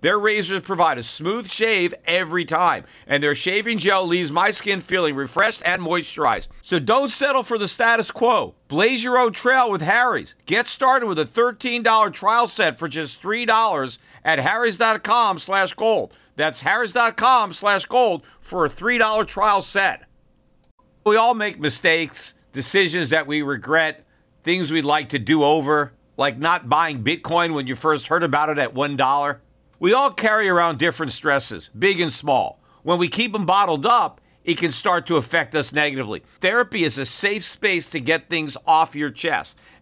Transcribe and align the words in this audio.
Their 0.00 0.18
razors 0.18 0.60
provide 0.60 0.98
a 0.98 1.02
smooth 1.02 1.50
shave 1.50 1.92
every 2.04 2.44
time, 2.44 2.84
and 3.06 3.22
their 3.22 3.34
shaving 3.34 3.78
gel 3.78 4.06
leaves 4.06 4.30
my 4.30 4.50
skin 4.50 4.80
feeling 4.80 5.16
refreshed 5.16 5.60
and 5.64 5.82
moisturized. 5.82 6.48
So 6.62 6.78
don't 6.78 7.10
settle 7.10 7.42
for 7.42 7.58
the 7.58 7.66
status 7.66 8.12
quo. 8.12 8.54
Blaze 8.68 9.02
your 9.02 9.18
own 9.18 9.32
trail 9.32 9.70
with 9.70 9.82
Harry's. 9.82 10.36
Get 10.46 10.68
started 10.68 11.06
with 11.06 11.18
a 11.18 11.24
$13 11.24 12.12
trial 12.12 12.46
set 12.46 12.78
for 12.78 12.86
just 12.86 13.20
$3 13.20 13.98
at 14.24 14.38
harrys.com 14.38 15.38
slash 15.38 15.72
gold. 15.72 16.14
That's 16.36 16.60
harrys.com 16.60 17.52
slash 17.52 17.84
gold 17.86 18.22
for 18.40 18.64
a 18.64 18.68
$3 18.70 19.26
trial 19.26 19.60
set. 19.60 20.04
We 21.04 21.16
all 21.16 21.34
make 21.34 21.58
mistakes, 21.58 22.34
decisions 22.52 23.10
that 23.10 23.26
we 23.26 23.42
regret, 23.42 24.04
things 24.44 24.70
we'd 24.70 24.84
like 24.84 25.08
to 25.08 25.18
do 25.18 25.42
over, 25.42 25.92
like 26.16 26.38
not 26.38 26.68
buying 26.68 27.02
Bitcoin 27.02 27.54
when 27.54 27.66
you 27.66 27.74
first 27.74 28.06
heard 28.06 28.22
about 28.22 28.50
it 28.50 28.58
at 28.58 28.74
$1. 28.74 29.38
We 29.80 29.92
all 29.92 30.10
carry 30.10 30.48
around 30.48 30.78
different 30.78 31.12
stresses, 31.12 31.70
big 31.78 32.00
and 32.00 32.12
small. 32.12 32.60
When 32.82 32.98
we 32.98 33.08
keep 33.08 33.32
them 33.32 33.46
bottled 33.46 33.86
up, 33.86 34.20
it 34.44 34.58
can 34.58 34.72
start 34.72 35.06
to 35.06 35.16
affect 35.16 35.54
us 35.54 35.72
negatively. 35.72 36.22
Therapy 36.40 36.82
is 36.82 36.98
a 36.98 37.06
safe 37.06 37.44
space 37.44 37.90
to 37.90 38.00
get 38.00 38.28
things 38.28 38.56
off 38.66 38.96
your 38.96 39.10
chest 39.10 39.58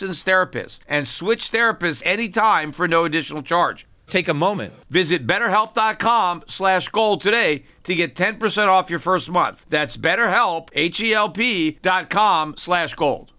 therapist 0.00 0.82
and 0.88 1.06
switch 1.08 1.50
therapists 1.50 2.02
anytime 2.04 2.72
for 2.72 2.86
no 2.88 3.04
additional 3.04 3.42
charge. 3.42 3.86
Take 4.08 4.28
a 4.28 4.34
moment. 4.34 4.72
Visit 4.88 5.26
betterhelp.com 5.26 6.44
slash 6.46 6.88
gold 6.88 7.20
today 7.20 7.64
to 7.84 7.94
get 7.94 8.14
10% 8.14 8.68
off 8.68 8.88
your 8.90 9.00
first 9.00 9.30
month. 9.30 9.66
That's 9.68 9.96
betterhelp, 9.96 10.68
H-E-L-P 10.72 11.78
dot 11.82 12.08
com 12.10 12.56
slash 12.56 12.94
gold. 12.94 13.32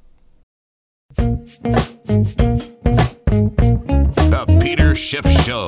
The 4.38 4.60
Peter 4.62 4.94
Schiff 4.94 5.26
Show. 5.44 5.68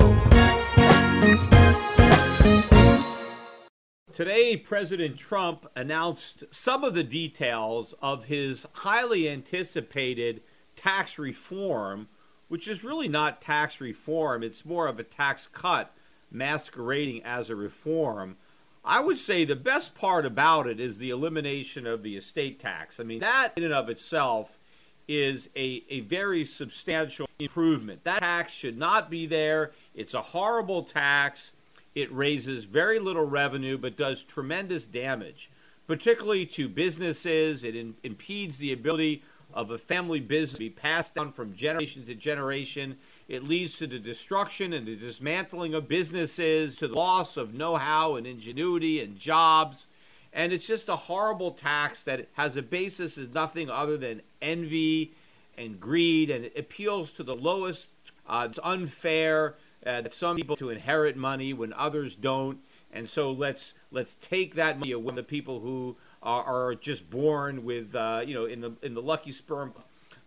Today, 4.12 4.54
President 4.58 5.16
Trump 5.16 5.66
announced 5.74 6.44
some 6.50 6.84
of 6.84 6.92
the 6.92 7.02
details 7.02 7.94
of 8.02 8.24
his 8.24 8.66
highly 8.74 9.30
anticipated 9.30 10.42
tax 10.80 11.18
reform, 11.18 12.08
which 12.48 12.66
is 12.66 12.82
really 12.82 13.08
not 13.08 13.42
tax 13.42 13.80
reform, 13.80 14.42
it's 14.42 14.64
more 14.64 14.88
of 14.88 14.98
a 14.98 15.04
tax 15.04 15.48
cut 15.52 15.94
masquerading 16.30 17.22
as 17.22 17.50
a 17.50 17.56
reform. 17.56 18.36
I 18.82 19.00
would 19.00 19.18
say 19.18 19.44
the 19.44 19.56
best 19.56 19.94
part 19.94 20.24
about 20.24 20.66
it 20.66 20.80
is 20.80 20.96
the 20.96 21.10
elimination 21.10 21.86
of 21.86 22.02
the 22.02 22.16
estate 22.16 22.58
tax. 22.58 22.98
I 22.98 23.02
mean, 23.02 23.20
that 23.20 23.52
in 23.56 23.64
and 23.64 23.74
of 23.74 23.90
itself 23.90 24.58
is 25.06 25.50
a, 25.54 25.84
a 25.90 26.00
very 26.00 26.44
substantial 26.44 27.28
improvement. 27.38 28.04
That 28.04 28.20
tax 28.20 28.52
should 28.52 28.78
not 28.78 29.10
be 29.10 29.26
there. 29.26 29.72
It's 29.94 30.14
a 30.14 30.22
horrible 30.22 30.84
tax. 30.84 31.52
It 31.94 32.10
raises 32.12 32.64
very 32.64 32.98
little 32.98 33.26
revenue 33.26 33.76
but 33.76 33.98
does 33.98 34.24
tremendous 34.24 34.86
damage, 34.86 35.50
particularly 35.86 36.46
to 36.46 36.68
businesses. 36.68 37.64
It 37.64 37.76
in, 37.76 37.96
impedes 38.02 38.56
the 38.56 38.72
ability 38.72 39.22
of 39.52 39.70
a 39.70 39.78
family 39.78 40.20
business 40.20 40.58
be 40.58 40.70
passed 40.70 41.14
down 41.14 41.32
from 41.32 41.54
generation 41.54 42.04
to 42.06 42.14
generation. 42.14 42.96
It 43.28 43.44
leads 43.44 43.78
to 43.78 43.86
the 43.86 43.98
destruction 43.98 44.72
and 44.72 44.86
the 44.86 44.96
dismantling 44.96 45.74
of 45.74 45.88
businesses, 45.88 46.76
to 46.76 46.88
the 46.88 46.94
loss 46.94 47.36
of 47.36 47.54
know 47.54 47.76
how 47.76 48.16
and 48.16 48.26
ingenuity 48.26 49.00
and 49.00 49.18
jobs. 49.18 49.86
And 50.32 50.52
it's 50.52 50.66
just 50.66 50.88
a 50.88 50.96
horrible 50.96 51.52
tax 51.52 52.02
that 52.04 52.28
has 52.34 52.56
a 52.56 52.62
basis 52.62 53.16
of 53.16 53.34
nothing 53.34 53.68
other 53.68 53.96
than 53.96 54.22
envy 54.40 55.12
and 55.58 55.80
greed, 55.80 56.30
and 56.30 56.46
it 56.46 56.58
appeals 56.58 57.10
to 57.12 57.22
the 57.22 57.34
lowest. 57.34 57.88
Uh, 58.28 58.46
it's 58.48 58.58
unfair 58.62 59.56
uh, 59.84 60.00
that 60.02 60.14
some 60.14 60.36
people 60.36 60.56
to 60.56 60.70
inherit 60.70 61.16
money 61.16 61.52
when 61.52 61.72
others 61.72 62.14
don't, 62.14 62.58
and 62.92 63.08
so 63.08 63.30
let's 63.30 63.74
let's 63.90 64.14
take 64.20 64.54
that 64.54 64.78
money 64.78 64.92
away 64.92 65.06
from 65.08 65.16
the 65.16 65.22
people 65.22 65.60
who 65.60 65.96
are, 66.22 66.44
are 66.44 66.74
just 66.74 67.08
born 67.10 67.64
with 67.64 67.94
uh, 67.94 68.22
you 68.24 68.34
know 68.34 68.44
in 68.44 68.60
the 68.60 68.72
in 68.82 68.94
the 68.94 69.02
lucky 69.02 69.32
sperm. 69.32 69.72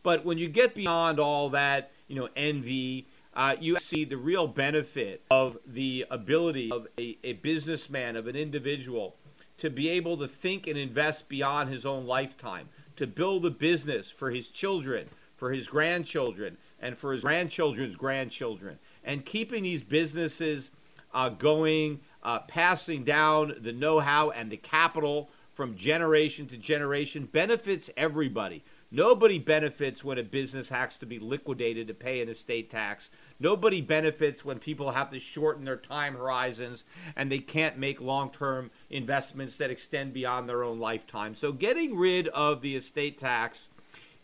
But 0.04 0.26
when 0.26 0.38
you 0.38 0.50
get 0.50 0.76
beyond 0.76 1.20
all 1.20 1.50
that, 1.52 1.92
you 2.08 2.16
know, 2.18 2.28
envy, 2.36 3.08
uh, 3.34 3.56
you 3.60 3.80
see 3.80 4.04
the 4.04 4.18
real 4.18 4.48
benefit 4.48 5.24
of 5.32 5.58
the 5.66 6.06
ability 6.12 6.72
of 6.72 6.88
a, 7.00 7.18
a 7.24 7.34
businessman, 7.34 8.16
of 8.16 8.28
an 8.28 8.36
individual, 8.36 9.16
to 9.58 9.70
be 9.70 9.90
able 9.90 10.18
to 10.18 10.28
think 10.28 10.68
and 10.68 10.78
invest 10.78 11.30
beyond 11.30 11.70
his 11.70 11.86
own 11.86 12.06
lifetime, 12.06 12.68
to 12.98 13.08
build 13.08 13.46
a 13.46 13.50
business 13.50 14.12
for 14.12 14.30
his 14.30 14.50
children, 14.50 15.08
for 15.38 15.52
his 15.52 15.68
grandchildren, 15.68 16.58
and 16.82 16.98
for 16.98 17.14
his 17.14 17.22
grandchildren's 17.22 17.96
grandchildren, 17.96 18.78
and 19.06 19.26
keeping 19.26 19.64
these 19.64 19.84
businesses 19.84 20.72
uh, 21.14 21.30
going, 21.30 22.02
uh, 22.24 22.40
passing 22.40 23.04
down 23.04 23.56
the 23.62 23.72
know 23.72 24.00
how 24.00 24.32
and 24.32 24.52
the 24.52 24.58
capital 24.58 25.30
from 25.54 25.76
generation 25.76 26.48
to 26.48 26.58
generation 26.58 27.30
benefits 27.32 27.90
everybody. 27.96 28.64
Nobody 28.92 29.40
benefits 29.40 30.04
when 30.04 30.20
a 30.20 30.24
business 30.24 30.70
has 30.70 30.96
to 30.98 31.08
be 31.08 31.18
liquidated 31.18 31.88
to 31.88 31.96
pay 31.96 32.22
an 32.22 32.30
estate 32.30 32.70
tax. 32.70 33.10
Nobody 33.40 33.82
benefits 33.82 34.46
when 34.46 34.60
people 34.60 34.92
have 34.92 35.10
to 35.10 35.20
shorten 35.20 35.66
their 35.66 35.78
time 35.78 36.14
horizons 36.14 36.84
and 37.16 37.32
they 37.32 37.40
can't 37.40 37.78
make 37.78 38.00
long 38.00 38.30
term 38.30 38.70
investments 38.92 39.56
that 39.56 39.72
extend 39.72 40.14
beyond 40.14 40.48
their 40.48 40.64
own 40.64 40.80
lifetime. 40.80 41.36
So, 41.36 41.52
getting 41.52 41.98
rid 41.98 42.28
of 42.30 42.62
the 42.62 42.76
estate 42.76 43.18
tax 43.18 43.70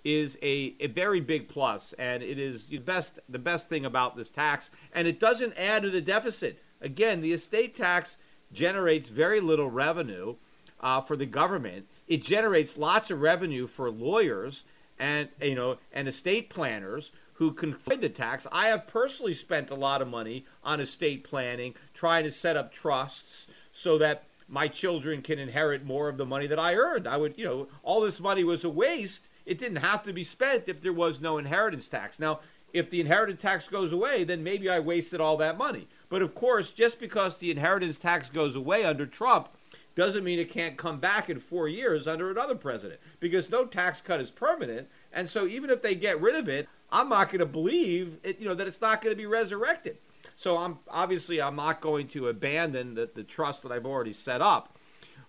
is 0.04 0.38
a, 0.42 0.76
a 0.80 0.88
very 0.88 1.20
big 1.20 1.50
plus, 1.50 1.94
and 1.98 2.24
it 2.24 2.40
is 2.40 2.66
the 2.66 2.78
best, 2.78 3.20
the 3.28 3.40
best 3.40 3.70
thing 3.70 3.86
about 3.86 4.16
this 4.16 4.30
tax. 4.30 4.72
And 4.94 5.08
it 5.08 5.20
doesn't 5.20 5.58
add 5.58 5.82
to 5.84 5.90
the 5.90 6.02
deficit. 6.02 6.62
Again, 6.80 7.22
the 7.22 7.34
estate 7.34 7.76
tax 7.76 8.18
generates 8.54 9.10
very 9.10 9.42
little 9.42 9.70
revenue 9.70 10.36
uh, 10.80 11.02
for 11.02 11.16
the 11.16 11.26
government. 11.26 11.88
It 12.08 12.24
generates 12.24 12.78
lots 12.78 13.12
of 13.12 13.22
revenue 13.22 13.68
for 13.68 13.90
lawyers 13.90 14.64
and 15.00 15.30
you 15.42 15.56
know 15.56 15.78
and 15.94 16.08
estate 16.08 16.50
planners 16.50 17.12
who 17.40 17.54
can 17.54 17.74
avoid 17.74 18.02
the 18.02 18.10
tax. 18.10 18.46
I 18.52 18.68
have 18.68 18.88
personally 18.88 19.34
spent 19.34 19.70
a 19.70 19.76
lot 19.76 20.02
of 20.02 20.10
money 20.10 20.46
on 20.62 20.82
estate 20.82 21.24
planning, 21.24 21.74
trying 21.94 22.26
to 22.26 22.32
set 22.32 22.58
up 22.58 22.74
trusts 22.74 23.48
so 23.72 23.98
that 23.98 24.26
my 24.50 24.68
children 24.68 25.22
can 25.22 25.40
inherit 25.40 25.86
more 25.86 26.10
of 26.10 26.18
the 26.18 26.26
money 26.26 26.48
that 26.48 26.60
I 26.60 26.76
earned. 26.76 27.08
I 27.08 27.16
would, 27.16 27.38
you 27.38 27.46
know, 27.46 27.68
all 27.82 28.02
this 28.02 28.20
money 28.20 28.44
was 28.44 28.66
a 28.66 28.70
waste. 28.70 29.30
It 29.46 29.58
didn't 29.58 29.78
have 29.78 30.04
to 30.04 30.12
be 30.12 30.26
spent 30.26 30.66
if 30.68 30.82
there 30.82 30.92
was 30.92 31.22
no 31.22 31.38
inheritance 31.38 31.88
tax. 31.88 32.20
Now, 32.20 32.42
if 32.74 32.90
the 32.90 33.00
inheritance 33.00 33.42
tax 33.42 33.68
goes 33.68 33.94
away, 33.94 34.26
then 34.26 34.44
maybe 34.44 34.70
I 34.70 34.80
wasted 34.80 35.22
all 35.22 35.38
that 35.38 35.58
money. 35.58 35.88
But 36.10 36.22
of 36.22 36.36
course, 36.36 36.72
just 36.72 37.00
because 37.00 37.38
the 37.38 37.52
inheritance 37.52 38.00
tax 38.00 38.30
goes 38.30 38.56
away 38.56 38.84
under 38.84 39.06
Trump 39.06 39.50
doesn't 39.96 40.24
mean 40.24 40.40
it 40.40 40.50
can't 40.50 40.78
come 40.78 41.00
back 41.00 41.30
in 41.30 41.40
four 41.40 41.68
years 41.68 42.08
under 42.08 42.32
another 42.32 42.56
president 42.56 43.00
because 43.20 43.50
no 43.50 43.66
tax 43.66 44.02
cut 44.02 44.22
is 44.22 44.30
permanent. 44.30 44.88
And 45.12 45.30
so 45.30 45.46
even 45.46 45.70
if 45.70 45.82
they 45.82 45.96
get 45.96 46.22
rid 46.22 46.36
of 46.36 46.48
it, 46.48 46.68
I'm 46.92 47.10
not 47.10 47.30
going 47.30 47.40
to 47.40 47.46
believe 47.46 48.18
it, 48.24 48.40
you 48.40 48.48
know, 48.48 48.56
that 48.56 48.68
it's 48.68 48.82
not 48.82 49.02
going 49.02 49.14
to 49.14 49.18
be 49.18 49.26
resurrected. 49.26 49.98
So 50.36 50.58
I'm 50.58 50.80
obviously 50.88 51.42
I'm 51.42 51.58
not 51.58 51.82
going 51.82 52.08
to 52.10 52.30
abandon 52.30 52.96
the, 52.96 53.10
the 53.14 53.24
trust 53.24 53.62
that 53.64 53.72
I've 53.72 53.86
already 53.86 54.14
set 54.14 54.42
up. 54.42 54.78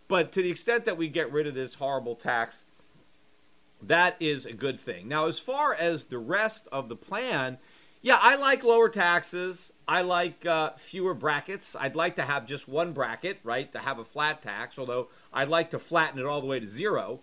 But 0.06 0.32
to 0.32 0.42
the 0.42 0.50
extent 0.50 0.84
that 0.84 0.96
we 0.96 1.08
get 1.08 1.32
rid 1.32 1.46
of 1.46 1.54
this 1.54 1.74
horrible 1.74 2.14
tax, 2.14 2.64
that 3.82 4.16
is 4.20 4.44
a 4.44 4.52
good 4.52 4.78
thing. 4.78 5.08
Now, 5.08 5.26
as 5.26 5.38
far 5.38 5.74
as 5.74 6.06
the 6.06 6.18
rest 6.18 6.68
of 6.70 6.88
the 6.88 6.96
plan, 6.96 7.58
yeah, 8.02 8.18
I 8.20 8.36
like 8.36 8.64
lower 8.64 8.88
taxes. 8.88 9.72
I 9.86 10.02
like 10.02 10.46
uh, 10.46 10.70
fewer 10.76 11.12
brackets. 11.14 11.76
I'd 11.78 11.96
like 11.96 12.16
to 12.16 12.22
have 12.22 12.46
just 12.46 12.68
one 12.68 12.92
bracket, 12.92 13.38
right, 13.44 13.70
to 13.72 13.78
have 13.78 13.98
a 13.98 14.04
flat 14.04 14.42
tax, 14.42 14.78
although 14.78 15.08
I'd 15.32 15.48
like 15.48 15.70
to 15.70 15.78
flatten 15.78 16.18
it 16.18 16.24
all 16.24 16.40
the 16.40 16.46
way 16.46 16.60
to 16.60 16.66
zero. 16.66 17.20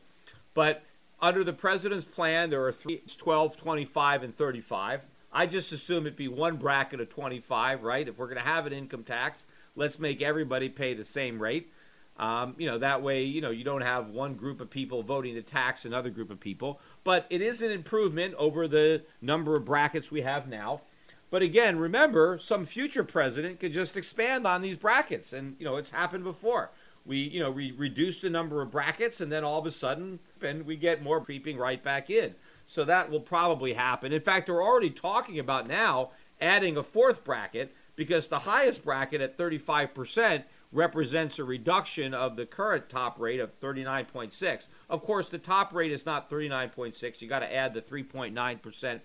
But 0.54 0.84
under 1.20 1.44
the 1.44 1.54
president's 1.54 2.06
plan, 2.06 2.52
there 2.52 2.64
are 2.66 2.72
three, 2.72 3.02
12, 3.18 3.58
25, 3.58 4.24
and 4.24 4.38
35. 4.38 5.02
I 5.34 5.46
just 5.48 5.72
assume 5.72 6.06
it'd 6.06 6.16
be 6.16 6.28
one 6.28 6.58
bracket 6.58 7.00
of 7.00 7.10
25, 7.10 7.84
right? 7.84 8.08
If 8.08 8.18
we're 8.18 8.28
going 8.28 8.38
to 8.38 8.44
have 8.44 8.66
an 8.66 8.74
income 8.74 9.04
tax, 9.04 9.46
let's 9.76 10.00
make 10.00 10.22
everybody 10.22 10.70
pay 10.70 10.94
the 10.94 11.06
same 11.06 11.42
rate. 11.42 11.72
Um, 12.18 12.56
you 12.58 12.68
know, 12.68 12.80
that 12.80 13.02
way, 13.02 13.24
you 13.24 13.42
know, 13.42 13.52
you 13.52 13.64
don't 13.64 13.82
have 13.82 14.10
one 14.10 14.34
group 14.34 14.62
of 14.62 14.70
people 14.70 15.04
voting 15.04 15.36
to 15.36 15.42
tax 15.42 15.86
another 15.86 16.10
group 16.10 16.32
of 16.32 16.40
people. 16.40 16.80
But 17.08 17.26
it 17.30 17.42
is 17.42 17.62
an 17.62 17.72
improvement 17.72 18.36
over 18.38 18.68
the 18.68 19.02
number 19.22 19.56
of 19.56 19.64
brackets 19.64 20.12
we 20.12 20.24
have 20.24 20.50
now. 20.50 20.82
But 21.30 21.42
again, 21.42 21.80
remember, 21.80 22.38
some 22.38 22.66
future 22.66 23.06
president 23.06 23.62
could 23.62 23.72
just 23.72 23.96
expand 23.96 24.46
on 24.46 24.62
these 24.62 24.76
brackets. 24.76 25.32
And, 25.32 25.56
you 25.58 25.64
know, 25.64 25.78
it's 25.78 25.92
happened 25.92 26.26
before. 26.26 26.70
We, 27.06 27.20
you 27.20 27.40
know, 27.40 27.50
we 27.50 27.72
reduce 27.72 28.20
the 28.20 28.30
number 28.30 28.62
of 28.62 28.72
brackets 28.72 29.22
and 29.22 29.32
then 29.32 29.46
all 29.46 29.58
of 29.58 29.66
a 29.66 29.72
sudden, 29.72 30.20
and 30.42 30.66
we 30.66 30.76
get 30.76 31.02
more 31.02 31.24
creeping 31.24 31.56
right 31.58 31.82
back 31.82 32.10
in. 32.10 32.36
So 32.68 32.84
that 32.84 33.10
will 33.10 33.22
probably 33.22 33.72
happen. 33.72 34.12
In 34.12 34.20
fact, 34.20 34.48
they're 34.48 34.62
already 34.62 34.90
talking 34.90 35.40
about 35.40 35.66
now 35.66 36.10
adding 36.42 36.76
a 36.76 36.84
fourth 36.84 37.24
bracket 37.24 37.74
because 37.96 38.28
the 38.28 38.40
highest 38.40 38.84
bracket 38.84 39.22
at 39.22 39.38
35% 39.38 40.44
represents 40.72 41.40
a 41.40 41.44
reduction 41.44 42.14
of 42.14 42.36
the 42.36 42.46
current 42.46 42.90
top 42.90 43.20
rate 43.20 43.40
of 43.40 43.60
39.6. 43.60 44.68
Of 44.90 45.02
course, 45.02 45.30
the 45.30 45.38
top 45.38 45.74
rate 45.74 45.92
is 45.92 46.06
not 46.06 46.30
39.6. 46.30 47.22
You 47.22 47.28
got 47.28 47.40
to 47.40 47.54
add 47.54 47.74
the 47.74 47.82
3.9% 47.82 49.00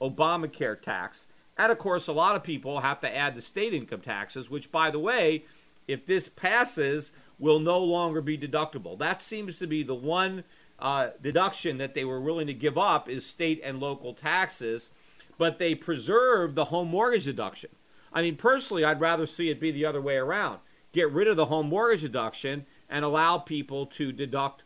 Obamacare 0.00 0.80
tax. 0.80 1.26
And 1.56 1.72
of 1.72 1.78
course, 1.78 2.06
a 2.06 2.12
lot 2.12 2.36
of 2.36 2.42
people 2.42 2.80
have 2.80 3.00
to 3.00 3.14
add 3.14 3.34
the 3.34 3.42
state 3.42 3.74
income 3.74 4.00
taxes, 4.00 4.50
which, 4.50 4.70
by 4.70 4.90
the 4.90 4.98
way, 4.98 5.44
if 5.88 6.06
this 6.06 6.28
passes, 6.28 7.12
will 7.38 7.58
no 7.58 7.78
longer 7.78 8.20
be 8.20 8.36
deductible. 8.36 8.98
That 8.98 9.20
seems 9.20 9.56
to 9.56 9.66
be 9.66 9.82
the 9.82 9.94
one 9.94 10.44
uh, 10.78 11.10
deduction 11.20 11.78
that 11.78 11.94
they 11.94 12.04
were 12.04 12.20
willing 12.20 12.46
to 12.46 12.54
give 12.54 12.78
up 12.78 13.08
is 13.08 13.26
state 13.26 13.60
and 13.64 13.80
local 13.80 14.14
taxes, 14.14 14.90
but 15.38 15.58
they 15.58 15.74
preserve 15.74 16.54
the 16.54 16.66
home 16.66 16.88
mortgage 16.88 17.24
deduction. 17.24 17.70
I 18.12 18.22
mean, 18.22 18.36
personally, 18.36 18.84
I'd 18.84 19.00
rather 19.00 19.26
see 19.26 19.50
it 19.50 19.60
be 19.60 19.70
the 19.70 19.84
other 19.84 20.00
way 20.00 20.16
around 20.16 20.60
get 20.92 21.10
rid 21.12 21.28
of 21.28 21.36
the 21.36 21.46
home 21.46 21.68
mortgage 21.68 22.02
deduction 22.02 22.66
and 22.88 23.04
allow 23.04 23.38
people 23.38 23.86
to 23.86 24.12
deduct 24.12 24.62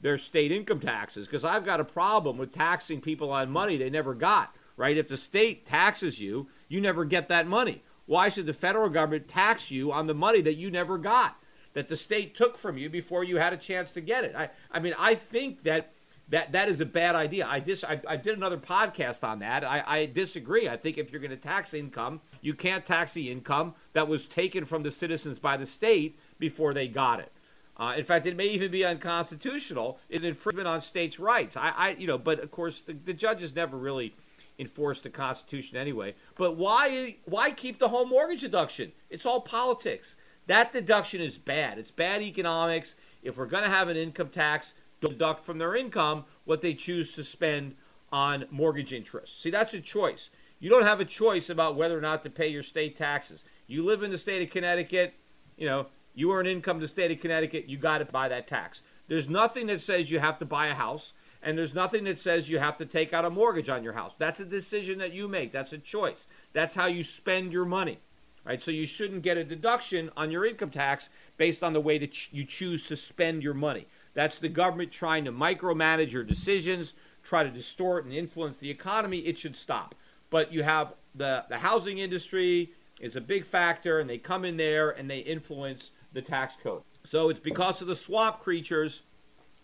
their 0.00 0.18
state 0.18 0.52
income 0.52 0.80
taxes 0.80 1.26
because 1.26 1.44
I've 1.44 1.64
got 1.64 1.80
a 1.80 1.84
problem 1.84 2.38
with 2.38 2.54
taxing 2.54 3.00
people 3.00 3.30
on 3.30 3.50
money 3.50 3.76
they 3.76 3.90
never 3.90 4.14
got, 4.14 4.54
right? 4.76 4.96
If 4.96 5.08
the 5.08 5.16
state 5.16 5.66
taxes 5.66 6.20
you, 6.20 6.48
you 6.68 6.80
never 6.80 7.04
get 7.04 7.28
that 7.28 7.46
money. 7.46 7.82
Why 8.06 8.28
should 8.28 8.46
the 8.46 8.52
federal 8.52 8.88
government 8.88 9.28
tax 9.28 9.70
you 9.70 9.92
on 9.92 10.06
the 10.06 10.14
money 10.14 10.40
that 10.42 10.54
you 10.54 10.70
never 10.70 10.96
got, 10.96 11.36
that 11.72 11.88
the 11.88 11.96
state 11.96 12.36
took 12.36 12.56
from 12.56 12.78
you 12.78 12.88
before 12.88 13.24
you 13.24 13.38
had 13.38 13.52
a 13.52 13.56
chance 13.56 13.90
to 13.92 14.00
get 14.00 14.24
it? 14.24 14.34
I, 14.36 14.50
I 14.70 14.78
mean, 14.78 14.94
I 14.98 15.14
think 15.14 15.64
that 15.64 15.92
that 16.28 16.52
that 16.52 16.68
is 16.68 16.80
a 16.80 16.84
bad 16.84 17.14
idea. 17.14 17.46
I 17.46 17.60
dis 17.60 17.84
I, 17.84 18.00
I 18.06 18.16
did 18.16 18.36
another 18.36 18.56
podcast 18.58 19.22
on 19.22 19.38
that. 19.40 19.64
I, 19.64 19.82
I 19.86 20.06
disagree. 20.06 20.68
I 20.68 20.76
think 20.76 20.98
if 20.98 21.12
you're 21.12 21.20
going 21.20 21.30
to 21.30 21.36
tax 21.36 21.72
income, 21.72 22.20
you 22.40 22.54
can't 22.54 22.84
tax 22.84 23.12
the 23.12 23.30
income 23.30 23.74
that 23.96 24.08
was 24.08 24.26
taken 24.26 24.66
from 24.66 24.82
the 24.82 24.90
citizens 24.90 25.38
by 25.38 25.56
the 25.56 25.64
state 25.64 26.18
before 26.38 26.74
they 26.74 26.86
got 26.86 27.18
it. 27.18 27.32
Uh, 27.78 27.94
in 27.96 28.04
fact, 28.04 28.26
it 28.26 28.36
may 28.36 28.46
even 28.48 28.70
be 28.70 28.84
unconstitutional. 28.84 29.98
An 30.10 30.22
infringement 30.22 30.68
on 30.68 30.82
states' 30.82 31.18
rights. 31.18 31.56
I, 31.56 31.72
I 31.74 31.88
you 31.98 32.06
know, 32.06 32.18
but 32.18 32.40
of 32.40 32.50
course, 32.50 32.82
the, 32.82 32.92
the 32.92 33.14
judges 33.14 33.54
never 33.54 33.74
really 33.78 34.14
enforced 34.58 35.02
the 35.02 35.08
Constitution 35.08 35.78
anyway. 35.78 36.14
But 36.36 36.56
why 36.56 37.16
why 37.24 37.52
keep 37.52 37.78
the 37.78 37.88
home 37.88 38.10
mortgage 38.10 38.42
deduction? 38.42 38.92
It's 39.08 39.24
all 39.24 39.40
politics. 39.40 40.14
That 40.46 40.72
deduction 40.72 41.22
is 41.22 41.38
bad. 41.38 41.78
It's 41.78 41.90
bad 41.90 42.20
economics. 42.20 42.96
If 43.22 43.38
we're 43.38 43.46
going 43.46 43.64
to 43.64 43.70
have 43.70 43.88
an 43.88 43.96
income 43.96 44.28
tax, 44.28 44.74
deduct 45.00 45.46
from 45.46 45.56
their 45.56 45.74
income 45.74 46.26
what 46.44 46.60
they 46.60 46.74
choose 46.74 47.14
to 47.14 47.24
spend 47.24 47.76
on 48.12 48.44
mortgage 48.50 48.92
interest. 48.92 49.40
See, 49.40 49.50
that's 49.50 49.72
a 49.72 49.80
choice. 49.80 50.28
You 50.58 50.70
don't 50.70 50.84
have 50.84 51.00
a 51.00 51.04
choice 51.04 51.50
about 51.50 51.76
whether 51.76 51.96
or 51.96 52.00
not 52.00 52.22
to 52.24 52.30
pay 52.30 52.48
your 52.48 52.62
state 52.62 52.96
taxes. 52.96 53.42
You 53.66 53.84
live 53.84 54.02
in 54.02 54.10
the 54.10 54.18
state 54.18 54.42
of 54.42 54.50
Connecticut, 54.50 55.14
you 55.56 55.66
know, 55.66 55.86
you 56.14 56.32
earn 56.32 56.46
income 56.46 56.78
in 56.78 56.82
the 56.82 56.88
state 56.88 57.10
of 57.10 57.20
Connecticut, 57.20 57.68
you 57.68 57.76
got 57.76 57.98
to 57.98 58.04
buy 58.04 58.28
that 58.28 58.48
tax. 58.48 58.82
There's 59.08 59.28
nothing 59.28 59.66
that 59.66 59.80
says 59.80 60.10
you 60.10 60.18
have 60.18 60.38
to 60.38 60.44
buy 60.44 60.68
a 60.68 60.74
house, 60.74 61.12
and 61.42 61.56
there's 61.56 61.74
nothing 61.74 62.04
that 62.04 62.18
says 62.20 62.48
you 62.48 62.58
have 62.58 62.76
to 62.78 62.86
take 62.86 63.12
out 63.12 63.24
a 63.24 63.30
mortgage 63.30 63.68
on 63.68 63.84
your 63.84 63.92
house. 63.92 64.12
That's 64.18 64.40
a 64.40 64.44
decision 64.44 64.98
that 64.98 65.12
you 65.12 65.28
make. 65.28 65.52
That's 65.52 65.72
a 65.72 65.78
choice. 65.78 66.26
That's 66.52 66.74
how 66.74 66.86
you 66.86 67.02
spend 67.02 67.52
your 67.52 67.64
money. 67.64 67.98
Right? 68.44 68.62
So 68.62 68.70
you 68.70 68.86
shouldn't 68.86 69.22
get 69.22 69.36
a 69.36 69.42
deduction 69.44 70.10
on 70.16 70.30
your 70.30 70.46
income 70.46 70.70
tax 70.70 71.08
based 71.36 71.64
on 71.64 71.72
the 71.72 71.80
way 71.80 71.98
that 71.98 72.32
you 72.32 72.44
choose 72.44 72.86
to 72.86 72.96
spend 72.96 73.42
your 73.42 73.54
money. 73.54 73.88
That's 74.14 74.38
the 74.38 74.48
government 74.48 74.92
trying 74.92 75.24
to 75.24 75.32
micromanage 75.32 76.12
your 76.12 76.22
decisions, 76.22 76.94
try 77.24 77.42
to 77.42 77.50
distort 77.50 78.04
and 78.04 78.14
influence 78.14 78.58
the 78.58 78.70
economy. 78.70 79.18
It 79.18 79.36
should 79.36 79.56
stop. 79.56 79.96
But 80.30 80.52
you 80.52 80.62
have 80.62 80.94
the, 81.14 81.44
the 81.48 81.58
housing 81.58 81.98
industry 81.98 82.72
is 83.00 83.16
a 83.16 83.20
big 83.20 83.44
factor, 83.44 83.98
and 84.00 84.08
they 84.08 84.18
come 84.18 84.44
in 84.44 84.56
there 84.56 84.90
and 84.90 85.10
they 85.10 85.18
influence 85.18 85.90
the 86.12 86.22
tax 86.22 86.54
code. 86.62 86.82
So 87.08 87.28
it's 87.28 87.40
because 87.40 87.80
of 87.80 87.88
the 87.88 87.96
swamp 87.96 88.40
creatures 88.40 89.02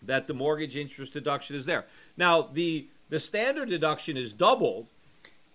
that 0.01 0.27
the 0.27 0.33
mortgage 0.33 0.75
interest 0.75 1.13
deduction 1.13 1.55
is 1.55 1.65
there. 1.65 1.85
Now, 2.17 2.41
the, 2.41 2.87
the 3.09 3.19
standard 3.19 3.69
deduction 3.69 4.17
is 4.17 4.33
doubled. 4.33 4.87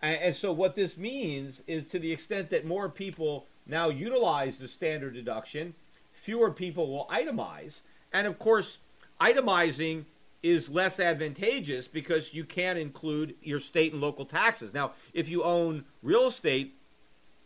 And, 0.03 0.19
and 0.21 0.37
so 0.37 0.53
what 0.53 0.75
this 0.75 0.97
means 0.97 1.63
is 1.67 1.87
to 1.89 1.99
the 1.99 2.13
extent 2.13 2.51
that 2.51 2.67
more 2.67 2.89
people 2.89 3.47
now 3.67 3.89
utilize 3.89 4.57
the 4.57 4.69
standard 4.69 5.15
deduction, 5.15 5.75
fewer 6.15 6.51
people 6.51 6.91
will 6.91 7.07
itemize. 7.11 7.83
And 8.13 8.27
of 8.27 8.39
course, 8.39 8.79
itemizing 9.21 10.05
is 10.43 10.69
less 10.69 11.01
advantageous 11.01 11.89
because 11.89 12.33
you 12.33 12.45
can't 12.45 12.79
include 12.79 13.35
your 13.43 13.61
state 13.61 13.93
and 13.93 14.01
local 14.01 14.25
taxes. 14.25 14.73
Now, 14.73 14.93
if 15.13 15.29
you 15.29 15.43
own 15.43 15.85
real 16.03 16.29
estate, 16.29 16.78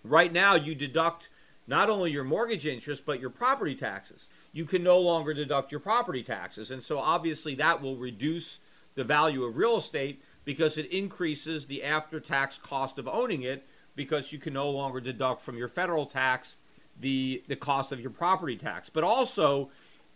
right 0.04 0.32
now 0.32 0.54
you 0.54 0.74
deduct 0.74 1.28
not 1.66 1.88
only 1.88 2.10
your 2.10 2.24
mortgage 2.24 2.66
interest 2.66 3.04
but 3.04 3.20
your 3.20 3.30
property 3.30 3.74
taxes. 3.74 4.28
You 4.52 4.64
can 4.64 4.82
no 4.82 4.98
longer 4.98 5.32
deduct 5.34 5.70
your 5.70 5.80
property 5.80 6.22
taxes. 6.22 6.70
And 6.70 6.82
so 6.82 6.98
obviously 6.98 7.54
that 7.56 7.80
will 7.80 7.96
reduce 7.96 8.60
the 8.94 9.04
value 9.04 9.44
of 9.44 9.56
real 9.56 9.78
estate 9.78 10.22
because 10.44 10.76
it 10.76 10.86
increases 10.92 11.66
the 11.66 11.82
after 11.84 12.20
tax 12.20 12.58
cost 12.58 12.98
of 12.98 13.08
owning 13.08 13.42
it 13.42 13.66
because 13.94 14.32
you 14.32 14.38
can 14.38 14.52
no 14.52 14.70
longer 14.70 15.00
deduct 15.00 15.42
from 15.42 15.56
your 15.56 15.68
federal 15.68 16.06
tax 16.06 16.56
the 17.00 17.42
the 17.48 17.56
cost 17.56 17.92
of 17.92 18.00
your 18.00 18.10
property 18.10 18.56
tax. 18.56 18.90
But 18.90 19.04
also 19.04 19.70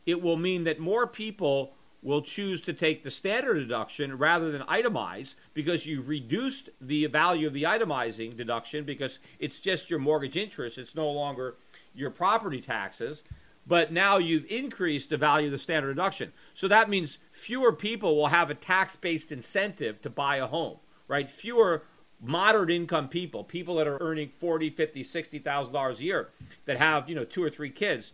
it 0.05 0.21
will 0.21 0.37
mean 0.37 0.65
that 0.65 0.79
more 0.79 1.07
people 1.07 1.73
will 2.07 2.23
choose 2.23 2.61
to 2.61 2.73
take 2.73 3.03
the 3.03 3.11
standard 3.11 3.55
deduction 3.55 4.17
rather 4.17 4.53
than 4.53 4.63
itemize 4.63 5.35
because 5.55 5.87
you've 5.87 6.09
reduced 6.09 6.69
the 6.81 7.05
value 7.07 7.49
of 7.49 7.53
the 7.53 7.65
itemizing 7.65 8.37
deduction 8.37 8.85
because 8.85 9.19
it's 9.41 9.59
just 9.59 9.91
your 9.91 9.99
mortgage 9.99 10.37
interest. 10.37 10.79
It's 10.79 10.95
no 10.95 11.11
longer 11.11 11.57
your 11.97 12.11
property 12.11 12.61
taxes. 12.61 13.25
But 13.67 13.91
now 13.93 14.19
you've 14.19 14.47
increased 14.49 15.11
the 15.11 15.17
value 15.17 15.49
of 15.49 15.53
the 15.53 15.59
standard 15.59 15.97
deduction. 15.97 16.33
So 16.55 16.69
that 16.69 16.89
means 16.89 17.19
fewer 17.33 17.73
people 17.73 18.15
will 18.15 18.29
have 18.29 18.51
a 18.51 18.55
tax 18.55 18.95
based 18.95 19.33
incentive 19.33 20.01
to 20.03 20.09
buy 20.09 20.37
a 20.37 20.47
home, 20.47 20.77
right? 21.09 21.29
Fewer 21.29 21.83
moderate 22.23 22.71
income 22.71 23.09
people, 23.09 23.43
people 23.43 23.75
that 23.75 23.89
are 23.89 23.99
earning 24.01 24.31
forty, 24.39 24.71
fifty, 24.71 25.03
sixty 25.03 25.41
thousand 25.41 25.73
dollars 25.73 25.99
a 25.99 26.05
year 26.05 26.29
that 26.67 26.77
have, 26.77 27.09
you 27.09 27.17
know, 27.17 27.25
two 27.25 27.43
or 27.43 27.51
three 27.51 27.71
kids 27.71 28.13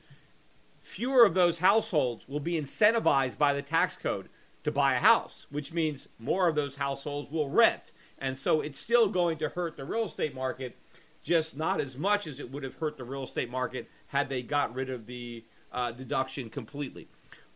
fewer 0.82 1.24
of 1.24 1.34
those 1.34 1.58
households 1.58 2.28
will 2.28 2.40
be 2.40 2.60
incentivized 2.60 3.38
by 3.38 3.52
the 3.52 3.62
tax 3.62 3.96
code 3.96 4.28
to 4.64 4.70
buy 4.70 4.94
a 4.94 5.00
house, 5.00 5.46
which 5.50 5.72
means 5.72 6.08
more 6.18 6.48
of 6.48 6.54
those 6.54 6.76
households 6.76 7.30
will 7.30 7.48
rent. 7.48 7.92
And 8.18 8.36
so 8.36 8.60
it's 8.60 8.78
still 8.78 9.08
going 9.08 9.38
to 9.38 9.48
hurt 9.48 9.76
the 9.76 9.84
real 9.84 10.04
estate 10.04 10.34
market, 10.34 10.76
just 11.22 11.56
not 11.56 11.80
as 11.80 11.96
much 11.96 12.26
as 12.26 12.38
it 12.38 12.50
would 12.50 12.62
have 12.62 12.76
hurt 12.76 12.96
the 12.96 13.04
real 13.04 13.24
estate 13.24 13.50
market 13.50 13.88
had 14.08 14.28
they 14.28 14.42
got 14.42 14.74
rid 14.74 14.90
of 14.90 15.06
the 15.06 15.44
uh, 15.72 15.90
deduction 15.92 16.50
completely. 16.50 17.08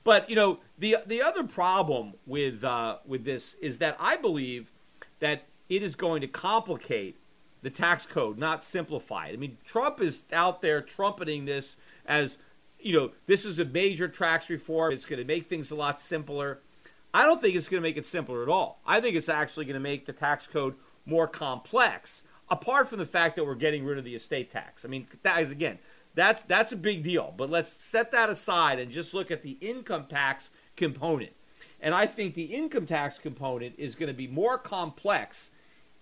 But 0.03 0.31
you 0.31 0.37
know, 0.37 0.61
the 0.79 0.99
the 1.05 1.21
other 1.21 1.43
problem 1.43 2.15
with 2.27 2.63
uh, 2.63 2.99
with 3.05 3.25
this 3.25 3.55
is 3.61 3.79
that 3.79 3.97
I 3.99 4.17
believe 4.17 4.73
that 5.19 5.47
it 5.69 5.83
is 5.83 5.95
going 5.97 6.21
to 6.21 6.29
complicate 6.29 7.17
the 7.63 7.71
tax 7.71 8.07
code, 8.07 8.39
not 8.39 8.63
simplify 8.63 9.27
it. 9.27 9.33
I 9.33 9.37
mean, 9.37 9.59
Trump 9.65 10.01
is 10.01 10.25
out 10.33 10.63
there 10.63 10.81
trumpeting 10.81 11.45
this 11.45 11.75
as 12.07 12.39
you 12.81 12.93
know, 12.93 13.11
this 13.27 13.45
is 13.45 13.59
a 13.59 13.65
major 13.65 14.09
tax 14.09 14.49
reform. 14.51 14.93
It's 14.93 15.05
going 15.05 15.19
to 15.19 15.25
make 15.25 15.49
things 15.49 15.71
a 15.71 15.77
lot 15.77 15.99
simpler. 16.01 16.61
I 17.15 17.25
don't 17.25 17.41
think 17.41 17.57
it's 17.57 17.69
going 17.69 17.83
to 17.83 17.89
make 17.89 17.97
it 17.97 18.05
simpler 18.05 18.43
at 18.43 18.49
all. 18.49 18.81
I 18.87 19.01
think 19.01 19.17
it's 19.17 19.29
actually 19.29 19.65
going 19.65 19.75
to 19.75 19.81
make 19.81 20.07
the 20.07 20.13
tax 20.13 20.47
code 20.47 20.75
more 21.07 21.27
complex. 21.27 22.25
apart 22.49 22.89
from 22.89 22.99
the 22.99 23.07
fact 23.07 23.37
that 23.37 23.45
we're 23.45 23.55
getting 23.55 23.85
rid 23.85 23.99
of 23.99 24.05
the 24.05 24.15
estate 24.15 24.51
tax. 24.51 24.85
I 24.85 24.89
mean, 24.89 25.07
that 25.23 25.43
is 25.43 25.51
again, 25.51 25.79
that's 26.15 26.43
that's 26.43 26.73
a 26.73 26.77
big 26.77 27.03
deal. 27.03 27.35
But 27.37 27.51
let's 27.51 27.73
set 27.73 28.11
that 28.13 28.31
aside 28.31 28.79
and 28.79 28.91
just 28.91 29.15
look 29.15 29.31
at 29.31 29.43
the 29.43 29.59
income 29.61 30.07
tax 30.09 30.51
component. 30.77 31.33
And 31.81 31.95
I 31.95 32.07
think 32.07 32.35
the 32.35 32.45
income 32.45 32.87
tax 32.87 33.19
component 33.19 33.75
is 33.77 33.95
going 33.95 34.09
to 34.09 34.15
be 34.15 34.27
more 34.27 34.59
complex 34.59 35.51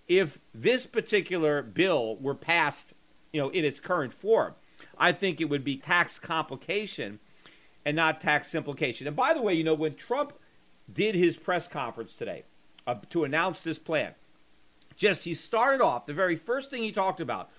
if 0.07 0.38
this 0.54 0.87
particular 0.87 1.62
bill 1.62 2.16
were 2.16 2.35
passed, 2.35 2.95
you 3.33 3.40
know, 3.40 3.49
in 3.49 3.64
its 3.64 3.81
current 3.81 4.12
form. 4.12 4.54
I 4.99 5.13
think 5.13 5.41
it 5.41 5.47
would 5.47 5.65
be 5.65 5.77
tax 5.77 6.19
complication 6.19 7.19
and 7.85 7.97
not 7.97 8.21
tax 8.21 8.49
simplification. 8.49 9.07
And 9.07 9.17
by 9.17 9.35
the 9.35 9.43
way, 9.43 9.55
you 9.55 9.65
know, 9.65 9.75
when 9.75 9.95
Trump 9.95 10.33
did 10.93 11.15
his 11.15 11.37
press 11.37 11.67
conference 11.67 12.15
today 12.15 12.45
uh, 12.87 12.97
to 13.11 13.25
announce 13.25 13.61
this 13.61 13.79
plan, 13.79 14.15
just 14.97 15.25
he 15.25 15.35
started 15.35 15.81
off, 15.83 16.07
the 16.07 16.15
very 16.15 16.37
first 16.37 16.71
thing 16.71 16.83
he 16.83 16.93
talked 16.93 17.21
about 17.21 17.51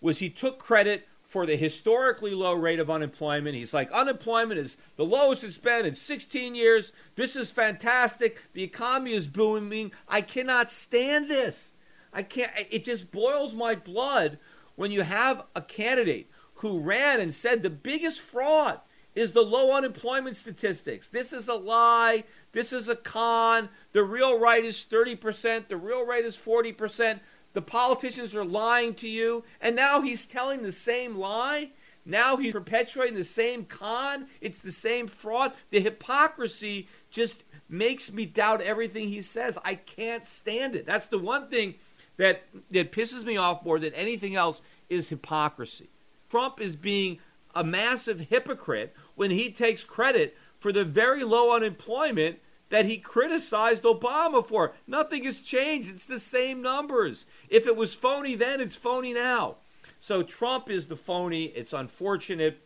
was 0.00 0.18
he 0.18 0.30
took 0.30 0.58
credit 0.58 1.06
for 1.26 1.44
the 1.44 1.56
historically 1.56 2.32
low 2.32 2.52
rate 2.52 2.78
of 2.78 2.88
unemployment. 2.88 3.56
He's 3.56 3.74
like, 3.74 3.90
unemployment 3.90 4.60
is 4.60 4.76
the 4.96 5.04
lowest 5.04 5.42
it's 5.42 5.58
been 5.58 5.84
in 5.84 5.94
16 5.94 6.54
years. 6.54 6.92
This 7.16 7.34
is 7.34 7.50
fantastic. 7.50 8.44
The 8.52 8.62
economy 8.62 9.12
is 9.12 9.26
booming. 9.26 9.90
I 10.08 10.20
cannot 10.20 10.70
stand 10.70 11.28
this. 11.28 11.72
I 12.12 12.22
can't, 12.22 12.52
it 12.70 12.84
just 12.84 13.10
boils 13.10 13.54
my 13.54 13.74
blood 13.74 14.38
when 14.76 14.92
you 14.92 15.02
have 15.02 15.42
a 15.56 15.60
candidate 15.60 16.30
who 16.56 16.80
ran 16.80 17.20
and 17.20 17.32
said 17.32 17.62
the 17.62 17.70
biggest 17.70 18.20
fraud 18.20 18.80
is 19.14 19.32
the 19.32 19.42
low 19.42 19.72
unemployment 19.72 20.36
statistics. 20.36 21.08
This 21.08 21.32
is 21.32 21.48
a 21.48 21.54
lie. 21.54 22.24
This 22.52 22.72
is 22.72 22.88
a 22.88 22.96
con. 22.96 23.70
The 23.92 24.02
real 24.02 24.38
rate 24.38 24.64
is 24.64 24.84
30%. 24.88 25.68
The 25.68 25.76
real 25.76 26.04
rate 26.04 26.24
is 26.24 26.36
40%. 26.36 27.20
The 27.54 27.62
politicians 27.62 28.34
are 28.34 28.44
lying 28.44 28.94
to 28.94 29.08
you. 29.08 29.42
And 29.60 29.74
now 29.74 30.02
he's 30.02 30.26
telling 30.26 30.62
the 30.62 30.72
same 30.72 31.16
lie. 31.16 31.70
Now 32.04 32.36
he's 32.36 32.52
perpetuating 32.52 33.14
the 33.14 33.24
same 33.24 33.64
con. 33.64 34.26
It's 34.40 34.60
the 34.60 34.70
same 34.70 35.08
fraud. 35.08 35.52
The 35.70 35.80
hypocrisy 35.80 36.88
just 37.10 37.42
makes 37.68 38.12
me 38.12 38.26
doubt 38.26 38.60
everything 38.60 39.08
he 39.08 39.22
says. 39.22 39.58
I 39.64 39.74
can't 39.74 40.24
stand 40.24 40.76
it. 40.76 40.86
That's 40.86 41.06
the 41.06 41.18
one 41.18 41.48
thing 41.48 41.74
that 42.18 42.44
that 42.70 42.92
pisses 42.92 43.24
me 43.24 43.36
off 43.36 43.64
more 43.64 43.78
than 43.78 43.92
anything 43.94 44.36
else 44.36 44.62
is 44.88 45.08
hypocrisy. 45.08 45.88
Trump 46.36 46.60
is 46.60 46.76
being 46.76 47.18
a 47.54 47.64
massive 47.64 48.20
hypocrite 48.28 48.94
when 49.14 49.30
he 49.30 49.48
takes 49.48 49.82
credit 49.82 50.36
for 50.58 50.70
the 50.70 50.84
very 50.84 51.24
low 51.24 51.56
unemployment 51.56 52.40
that 52.68 52.84
he 52.84 52.98
criticized 52.98 53.84
Obama 53.84 54.46
for. 54.46 54.74
Nothing 54.86 55.24
has 55.24 55.38
changed. 55.40 55.88
It's 55.88 56.06
the 56.06 56.20
same 56.20 56.60
numbers. 56.60 57.24
If 57.48 57.66
it 57.66 57.74
was 57.74 57.94
phony 57.94 58.34
then, 58.34 58.60
it's 58.60 58.76
phony 58.76 59.14
now. 59.14 59.56
So 59.98 60.22
Trump 60.22 60.68
is 60.68 60.88
the 60.88 60.96
phony. 60.96 61.44
It's 61.44 61.72
unfortunate. 61.72 62.60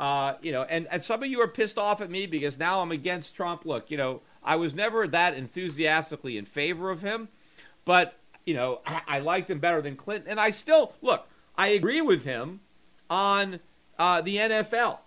Uh, 0.00 0.34
you 0.42 0.50
know, 0.50 0.64
and, 0.64 0.88
and 0.90 1.00
some 1.00 1.22
of 1.22 1.28
you 1.28 1.40
are 1.40 1.46
pissed 1.46 1.78
off 1.78 2.00
at 2.00 2.10
me 2.10 2.26
because 2.26 2.58
now 2.58 2.80
I'm 2.80 2.90
against 2.90 3.36
Trump. 3.36 3.64
Look, 3.64 3.92
you 3.92 3.96
know, 3.96 4.22
I 4.42 4.56
was 4.56 4.74
never 4.74 5.06
that 5.06 5.34
enthusiastically 5.34 6.36
in 6.36 6.46
favor 6.46 6.90
of 6.90 7.00
him, 7.00 7.28
but 7.84 8.18
you 8.44 8.54
know, 8.54 8.80
I, 8.84 9.02
I 9.06 9.18
liked 9.20 9.48
him 9.50 9.60
better 9.60 9.80
than 9.80 9.94
Clinton, 9.94 10.28
and 10.28 10.40
I 10.40 10.50
still 10.50 10.94
look. 11.00 11.28
I 11.56 11.68
agree 11.68 12.00
with 12.00 12.24
him 12.24 12.58
on 13.08 13.60
uh, 13.98 14.20
the 14.20 14.36
NFL. 14.36 14.98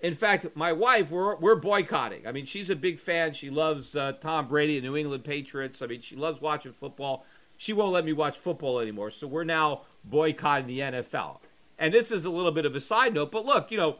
In 0.00 0.14
fact, 0.14 0.46
my 0.54 0.72
wife, 0.72 1.10
we're, 1.10 1.36
we're 1.36 1.56
boycotting. 1.56 2.26
I 2.26 2.32
mean, 2.32 2.46
she's 2.46 2.70
a 2.70 2.76
big 2.76 3.00
fan. 3.00 3.32
She 3.32 3.50
loves 3.50 3.96
uh, 3.96 4.12
Tom 4.12 4.46
Brady 4.46 4.76
and 4.76 4.86
New 4.86 4.96
England 4.96 5.24
Patriots. 5.24 5.82
I 5.82 5.86
mean, 5.86 6.00
she 6.00 6.14
loves 6.14 6.40
watching 6.40 6.72
football. 6.72 7.24
She 7.56 7.72
won't 7.72 7.92
let 7.92 8.04
me 8.04 8.12
watch 8.12 8.38
football 8.38 8.78
anymore. 8.78 9.10
So 9.10 9.26
we're 9.26 9.44
now 9.44 9.82
boycotting 10.04 10.68
the 10.68 10.78
NFL. 10.78 11.38
And 11.78 11.92
this 11.92 12.12
is 12.12 12.24
a 12.24 12.30
little 12.30 12.52
bit 12.52 12.64
of 12.64 12.76
a 12.76 12.80
side 12.80 13.14
note, 13.14 13.32
but 13.32 13.44
look, 13.44 13.70
you 13.70 13.78
know, 13.78 13.98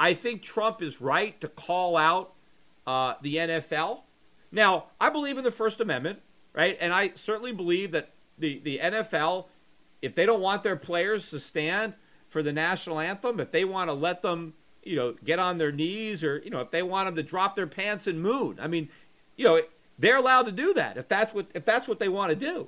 I 0.00 0.14
think 0.14 0.42
Trump 0.42 0.82
is 0.82 1.00
right 1.00 1.38
to 1.40 1.48
call 1.48 1.96
out 1.96 2.32
uh, 2.86 3.14
the 3.22 3.36
NFL. 3.36 4.00
Now, 4.50 4.86
I 5.00 5.10
believe 5.10 5.38
in 5.38 5.44
the 5.44 5.50
First 5.50 5.80
Amendment, 5.80 6.20
right? 6.54 6.76
And 6.80 6.92
I 6.92 7.12
certainly 7.14 7.52
believe 7.52 7.92
that 7.92 8.10
the, 8.38 8.60
the 8.60 8.78
NFL, 8.82 9.46
if 10.02 10.14
they 10.14 10.26
don't 10.26 10.40
want 10.40 10.62
their 10.62 10.76
players 10.76 11.30
to 11.30 11.40
stand 11.40 11.94
for 12.34 12.42
the 12.42 12.52
national 12.52 12.98
anthem, 12.98 13.38
if 13.38 13.52
they 13.52 13.64
want 13.64 13.88
to 13.88 13.94
let 13.94 14.20
them 14.20 14.54
you 14.82 14.96
know, 14.96 15.14
get 15.24 15.38
on 15.38 15.56
their 15.56 15.70
knees 15.70 16.24
or, 16.24 16.42
you 16.44 16.50
know, 16.50 16.60
if 16.60 16.72
they 16.72 16.82
want 16.82 17.06
them 17.06 17.14
to 17.14 17.22
drop 17.22 17.54
their 17.54 17.68
pants 17.68 18.08
and 18.08 18.20
moon. 18.20 18.58
I 18.60 18.66
mean, 18.66 18.88
you 19.36 19.44
know, 19.44 19.62
they're 20.00 20.16
allowed 20.16 20.42
to 20.46 20.52
do 20.52 20.74
that 20.74 20.96
if 20.96 21.06
that's 21.06 21.32
what 21.32 21.46
if 21.54 21.64
that's 21.64 21.86
what 21.86 22.00
they 22.00 22.08
want 22.08 22.30
to 22.30 22.36
do. 22.36 22.66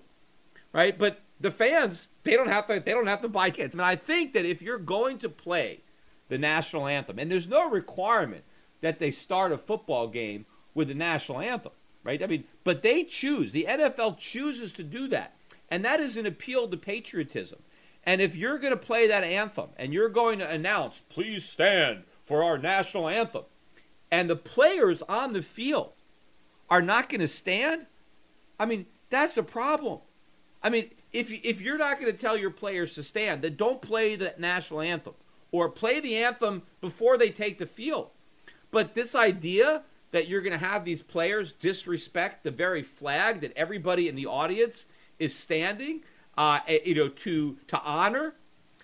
Right? 0.73 0.96
But 0.96 1.18
the 1.40 1.50
fans, 1.50 2.06
they 2.23 2.35
don't 2.35 2.49
have 2.49 2.68
to 2.68 2.78
they 2.78 2.92
don't 2.92 3.08
have 3.08 3.23
to 3.23 3.28
buy 3.28 3.50
kids. 3.50 3.75
I 3.75 3.78
mean, 3.78 3.85
I 3.85 3.96
think 3.96 4.35
that 4.35 4.44
if 4.44 4.62
you're 4.62 4.78
going 4.78 5.18
to 5.18 5.28
play 5.28 5.80
the 6.28 6.38
national 6.38 6.87
anthem, 6.87 7.18
and 7.18 7.28
there's 7.28 7.49
no 7.49 7.68
requirement 7.68 8.44
that 8.82 9.00
they 9.00 9.11
start 9.11 9.50
a 9.50 9.58
football 9.58 10.06
game 10.06 10.46
with 10.75 10.87
the 10.87 10.94
national 10.94 11.40
anthem, 11.40 11.73
right? 12.04 12.23
I 12.23 12.26
mean, 12.28 12.44
but 12.62 12.82
they 12.82 13.02
choose. 13.02 13.50
The 13.50 13.66
NFL 13.68 14.18
chooses 14.18 14.70
to 14.75 14.85
do 14.85 15.08
that. 15.08 15.32
And 15.68 15.85
that 15.85 15.99
is 15.99 16.16
an 16.16 16.26
appeal 16.26 16.68
to 16.68 16.76
patriotism. 16.76 17.58
And 18.06 18.20
if 18.20 18.36
you're 18.36 18.58
going 18.58 18.72
to 18.72 18.76
play 18.76 19.08
that 19.08 19.25
anthem 19.25 19.70
and 19.76 19.92
you're 19.92 20.08
going 20.08 20.38
to 20.38 20.48
announce, 20.48 21.02
please 21.08 21.44
stand 21.44 22.04
for 22.25 22.42
our 22.42 22.56
national 22.56 23.08
anthem, 23.08 23.44
and 24.10 24.30
the 24.30 24.36
players 24.36 25.02
on 25.02 25.32
the 25.32 25.42
field 25.42 25.92
are 26.70 26.82
not 26.82 27.08
going 27.08 27.20
to 27.20 27.28
stand, 27.28 27.86
I 28.58 28.66
mean, 28.66 28.86
that's 29.10 29.36
a 29.36 29.42
problem. 29.42 30.00
I 30.62 30.70
mean, 30.70 30.90
if, 31.12 31.30
if 31.30 31.60
you're 31.60 31.78
not 31.78 32.00
going 32.00 32.10
to 32.10 32.18
tell 32.18 32.36
your 32.36 32.50
players 32.50 32.94
to 32.94 33.02
stand, 33.02 33.42
then 33.42 33.56
don't 33.56 33.82
play 33.82 34.16
the 34.16 34.34
national 34.38 34.80
anthem 34.80 35.14
or 35.52 35.68
play 35.68 36.00
the 36.00 36.16
anthem 36.16 36.62
before 36.80 37.16
they 37.18 37.30
take 37.30 37.58
the 37.58 37.66
field. 37.66 38.10
But 38.70 38.94
this 38.94 39.14
idea 39.14 39.82
that 40.10 40.28
you're 40.28 40.40
going 40.40 40.58
to 40.58 40.64
have 40.64 40.84
these 40.84 41.02
players 41.02 41.52
disrespect 41.52 42.42
the 42.42 42.50
very 42.50 42.82
flag 42.82 43.40
that 43.40 43.52
everybody 43.56 44.08
in 44.08 44.16
the 44.16 44.26
audience 44.26 44.86
is 45.18 45.34
standing, 45.34 46.02
uh, 46.36 46.60
eh, 46.66 46.78
you 46.84 46.94
know, 46.94 47.08
to 47.08 47.58
to 47.68 47.80
honor. 47.82 48.34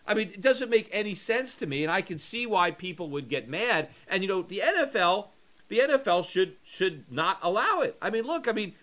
I 0.06 0.14
mean, 0.14 0.28
it 0.28 0.40
doesn't 0.40 0.68
make 0.68 0.88
any 0.90 1.14
sense 1.14 1.54
to 1.56 1.66
me, 1.66 1.85
and 1.85 1.92
I 1.92 2.02
can 2.02 2.18
see 2.18 2.47
why 2.47 2.73
people 2.73 3.09
would 3.11 3.28
get 3.28 3.49
mad. 3.49 3.88
And 4.09 4.23
you 4.23 4.28
know, 4.28 4.42
the 4.42 4.62
NFL, 4.64 5.28
the 5.68 5.78
NFL 5.78 6.28
should 6.28 6.56
should 6.64 7.11
not 7.11 7.38
allow 7.42 7.80
it. 7.80 7.97
I 8.02 8.11
mean, 8.11 8.25
look, 8.25 8.49
I 8.49 8.52
mean, 8.52 8.75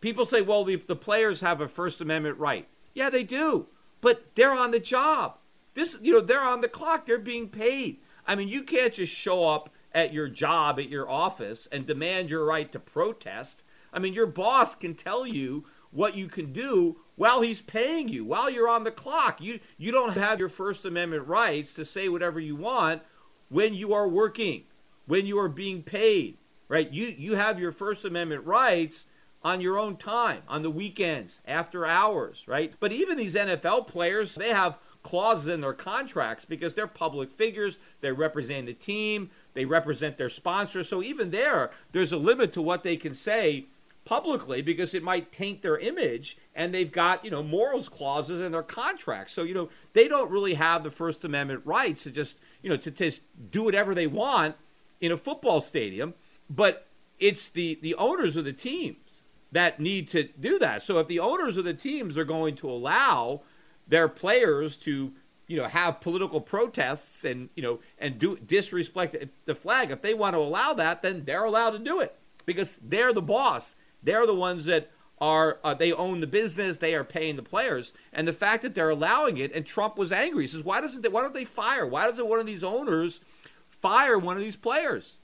people 0.00 0.24
say, 0.24 0.42
well, 0.42 0.64
the, 0.64 0.76
the 0.76 0.96
players 0.96 1.40
have 1.40 1.60
a 1.60 1.68
First 1.68 2.00
Amendment 2.00 2.38
right. 2.38 2.68
Yeah, 2.94 3.10
they 3.10 3.24
do, 3.24 3.66
but 4.00 4.34
they're 4.34 4.54
on 4.54 4.70
the 4.70 4.80
job. 4.80 5.36
This, 5.74 5.96
you 6.02 6.12
know, 6.12 6.20
they're 6.20 6.40
on 6.40 6.60
the 6.60 6.68
clock. 6.68 7.06
They're 7.06 7.18
being 7.18 7.48
paid. 7.48 7.98
I 8.26 8.34
mean, 8.34 8.48
you 8.48 8.62
can't 8.62 8.94
just 8.94 9.14
show 9.14 9.48
up 9.48 9.70
at 9.92 10.12
your 10.12 10.28
job 10.28 10.78
at 10.78 10.88
your 10.88 11.08
office 11.08 11.68
and 11.72 11.86
demand 11.86 12.30
your 12.30 12.44
right 12.44 12.70
to 12.72 12.78
protest. 12.78 13.62
I 13.92 13.98
mean, 13.98 14.12
your 14.12 14.26
boss 14.26 14.74
can 14.74 14.94
tell 14.94 15.26
you 15.26 15.64
what 15.90 16.16
you 16.16 16.28
can 16.28 16.52
do 16.52 16.96
while 17.16 17.42
he's 17.42 17.60
paying 17.60 18.08
you, 18.08 18.24
while 18.24 18.48
you're 18.48 18.68
on 18.68 18.84
the 18.84 18.90
clock. 18.90 19.40
You 19.40 19.60
you 19.76 19.92
don't 19.92 20.14
have 20.16 20.38
your 20.38 20.48
First 20.48 20.84
Amendment 20.84 21.26
rights 21.26 21.72
to 21.74 21.84
say 21.84 22.08
whatever 22.08 22.40
you 22.40 22.56
want 22.56 23.02
when 23.48 23.74
you 23.74 23.92
are 23.92 24.08
working, 24.08 24.64
when 25.06 25.26
you 25.26 25.38
are 25.38 25.48
being 25.48 25.82
paid, 25.82 26.38
right? 26.68 26.90
You 26.90 27.06
you 27.06 27.34
have 27.34 27.58
your 27.58 27.72
First 27.72 28.04
Amendment 28.04 28.44
rights 28.44 29.06
on 29.42 29.60
your 29.60 29.78
own 29.78 29.96
time, 29.96 30.42
on 30.48 30.62
the 30.62 30.70
weekends, 30.70 31.40
after 31.46 31.86
hours, 31.86 32.44
right? 32.46 32.74
But 32.78 32.92
even 32.92 33.16
these 33.16 33.34
NFL 33.34 33.86
players, 33.86 34.34
they 34.34 34.50
have 34.50 34.78
clauses 35.02 35.48
in 35.48 35.62
their 35.62 35.72
contracts 35.72 36.44
because 36.44 36.74
they're 36.74 36.86
public 36.86 37.30
figures, 37.30 37.78
they 38.02 38.12
represent 38.12 38.66
the 38.66 38.74
team, 38.74 39.30
they 39.54 39.64
represent 39.64 40.18
their 40.18 40.28
sponsors. 40.28 40.88
So 40.88 41.02
even 41.02 41.30
there, 41.30 41.70
there's 41.92 42.12
a 42.12 42.18
limit 42.18 42.52
to 42.52 42.62
what 42.62 42.82
they 42.82 42.96
can 42.96 43.14
say 43.14 43.66
publicly 44.04 44.62
because 44.62 44.94
it 44.94 45.02
might 45.02 45.30
taint 45.30 45.62
their 45.62 45.78
image 45.78 46.36
and 46.54 46.74
they've 46.74 46.90
got 46.90 47.24
you 47.24 47.30
know 47.30 47.42
morals 47.42 47.88
clauses 47.88 48.40
in 48.40 48.52
their 48.52 48.62
contracts. 48.62 49.32
So 49.32 49.42
you 49.42 49.54
know 49.54 49.68
they 49.92 50.08
don't 50.08 50.30
really 50.30 50.54
have 50.54 50.84
the 50.84 50.90
first 50.90 51.24
amendment 51.24 51.62
rights 51.64 52.04
to 52.04 52.10
just 52.10 52.36
you 52.62 52.70
know 52.70 52.76
to 52.78 52.90
just 52.90 53.20
do 53.50 53.62
whatever 53.62 53.94
they 53.94 54.06
want 54.06 54.56
in 55.00 55.12
a 55.12 55.16
football 55.16 55.60
stadium 55.60 56.14
but 56.50 56.88
it's 57.20 57.48
the 57.48 57.78
the 57.80 57.94
owners 57.94 58.36
of 58.36 58.44
the 58.44 58.52
teams 58.52 59.22
that 59.52 59.80
need 59.80 60.10
to 60.10 60.24
do 60.24 60.58
that. 60.58 60.82
So 60.84 60.98
if 60.98 61.08
the 61.08 61.20
owners 61.20 61.56
of 61.56 61.64
the 61.64 61.74
teams 61.74 62.18
are 62.18 62.24
going 62.24 62.56
to 62.56 62.70
allow 62.70 63.42
their 63.86 64.08
players 64.08 64.76
to 64.78 65.12
you 65.46 65.56
know 65.56 65.66
have 65.66 66.00
political 66.00 66.40
protests 66.40 67.24
and 67.24 67.48
you 67.54 67.62
know 67.62 67.80
and 67.98 68.18
do 68.18 68.36
disrespect 68.36 69.16
the 69.44 69.54
flag 69.54 69.90
if 69.90 70.02
they 70.02 70.14
want 70.14 70.34
to 70.34 70.38
allow 70.38 70.74
that 70.74 71.02
then 71.02 71.24
they're 71.24 71.44
allowed 71.44 71.70
to 71.70 71.78
do 71.80 72.00
it 72.00 72.14
because 72.46 72.78
they're 72.82 73.12
the 73.12 73.20
boss 73.20 73.74
they're 74.02 74.26
the 74.26 74.34
ones 74.34 74.64
that 74.66 74.90
are 75.18 75.58
uh, 75.62 75.74
they 75.74 75.92
own 75.92 76.20
the 76.20 76.26
business, 76.26 76.78
they 76.78 76.94
are 76.94 77.04
paying 77.04 77.36
the 77.36 77.42
players, 77.42 77.92
and 78.12 78.26
the 78.26 78.32
fact 78.32 78.62
that 78.62 78.74
they're 78.74 78.90
allowing 78.90 79.36
it. 79.36 79.54
And 79.54 79.66
Trump 79.66 79.98
was 79.98 80.12
angry. 80.12 80.44
He 80.44 80.48
says, 80.48 80.64
"Why 80.64 80.80
doesn't 80.80 81.02
they, 81.02 81.08
why 81.08 81.22
don't 81.22 81.34
they 81.34 81.44
fire? 81.44 81.86
Why 81.86 82.06
doesn't 82.06 82.28
one 82.28 82.40
of 82.40 82.46
these 82.46 82.64
owners 82.64 83.20
fire 83.68 84.18
one 84.18 84.36
of 84.36 84.42
these 84.42 84.56
players?" 84.56 85.16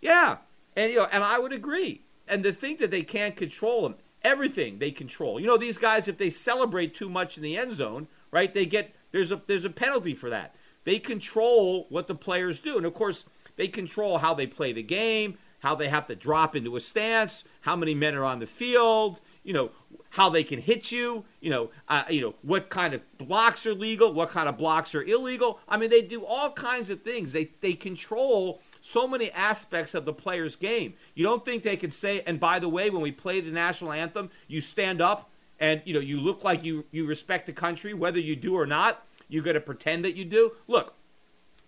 Yeah, 0.00 0.38
and 0.76 0.92
you 0.92 0.98
know, 0.98 1.08
and 1.10 1.24
I 1.24 1.38
would 1.38 1.52
agree. 1.52 2.02
And 2.28 2.44
to 2.44 2.52
think 2.52 2.78
that 2.78 2.90
they 2.90 3.02
can't 3.02 3.34
control 3.34 3.82
them, 3.82 3.96
Everything 4.22 4.78
they 4.78 4.90
control. 4.90 5.40
You 5.40 5.46
know, 5.46 5.56
these 5.56 5.78
guys, 5.78 6.06
if 6.06 6.18
they 6.18 6.28
celebrate 6.28 6.94
too 6.94 7.08
much 7.08 7.38
in 7.38 7.42
the 7.42 7.56
end 7.56 7.72
zone, 7.72 8.06
right, 8.30 8.52
they 8.52 8.66
get 8.66 8.94
there's 9.12 9.32
a 9.32 9.40
there's 9.46 9.64
a 9.64 9.70
penalty 9.70 10.14
for 10.14 10.28
that. 10.28 10.54
They 10.84 10.98
control 10.98 11.86
what 11.88 12.06
the 12.06 12.14
players 12.14 12.60
do, 12.60 12.76
and 12.76 12.84
of 12.84 12.92
course, 12.92 13.24
they 13.56 13.66
control 13.66 14.18
how 14.18 14.34
they 14.34 14.46
play 14.46 14.74
the 14.74 14.82
game, 14.82 15.38
how 15.60 15.74
they 15.74 15.88
have 15.88 16.06
to 16.08 16.14
drop 16.14 16.56
into 16.56 16.76
a 16.76 16.80
stance, 16.80 17.44
how 17.62 17.76
many 17.76 17.94
men 17.94 18.14
are 18.14 18.24
on 18.24 18.40
the 18.40 18.46
field, 18.46 19.20
you 19.42 19.52
know, 19.52 19.70
how 20.10 20.28
they 20.28 20.42
can 20.42 20.60
hit 20.60 20.90
you, 20.90 21.24
you 21.40 21.50
know, 21.50 21.70
uh, 21.88 22.02
you 22.10 22.20
know 22.20 22.34
what 22.42 22.68
kind 22.68 22.94
of 22.94 23.18
blocks 23.18 23.64
are 23.64 23.74
legal, 23.74 24.12
what 24.12 24.30
kind 24.30 24.48
of 24.48 24.58
blocks 24.58 24.94
are 24.94 25.02
illegal. 25.02 25.60
I 25.68 25.76
mean, 25.76 25.90
they 25.90 26.02
do 26.02 26.24
all 26.24 26.50
kinds 26.50 26.90
of 26.90 27.02
things. 27.02 27.32
They 27.32 27.50
they 27.60 27.74
control 27.74 28.60
so 28.80 29.06
many 29.06 29.30
aspects 29.32 29.94
of 29.94 30.04
the 30.04 30.12
player's 30.12 30.56
game. 30.56 30.94
You 31.14 31.24
don't 31.24 31.44
think 31.44 31.62
they 31.62 31.76
can 31.76 31.90
say, 31.90 32.22
and 32.26 32.40
by 32.40 32.58
the 32.58 32.68
way, 32.68 32.90
when 32.90 33.02
we 33.02 33.12
play 33.12 33.40
the 33.40 33.50
national 33.50 33.92
anthem, 33.92 34.30
you 34.48 34.60
stand 34.60 35.00
up 35.00 35.30
and 35.58 35.82
you 35.84 35.94
know 35.94 36.00
you 36.00 36.20
look 36.20 36.42
like 36.42 36.64
you 36.64 36.84
you 36.90 37.06
respect 37.06 37.46
the 37.46 37.52
country, 37.52 37.94
whether 37.94 38.18
you 38.18 38.34
do 38.36 38.54
or 38.54 38.66
not. 38.66 39.06
You're 39.28 39.44
going 39.44 39.54
to 39.54 39.60
pretend 39.60 40.04
that 40.04 40.16
you 40.16 40.24
do. 40.24 40.52
Look, 40.66 40.94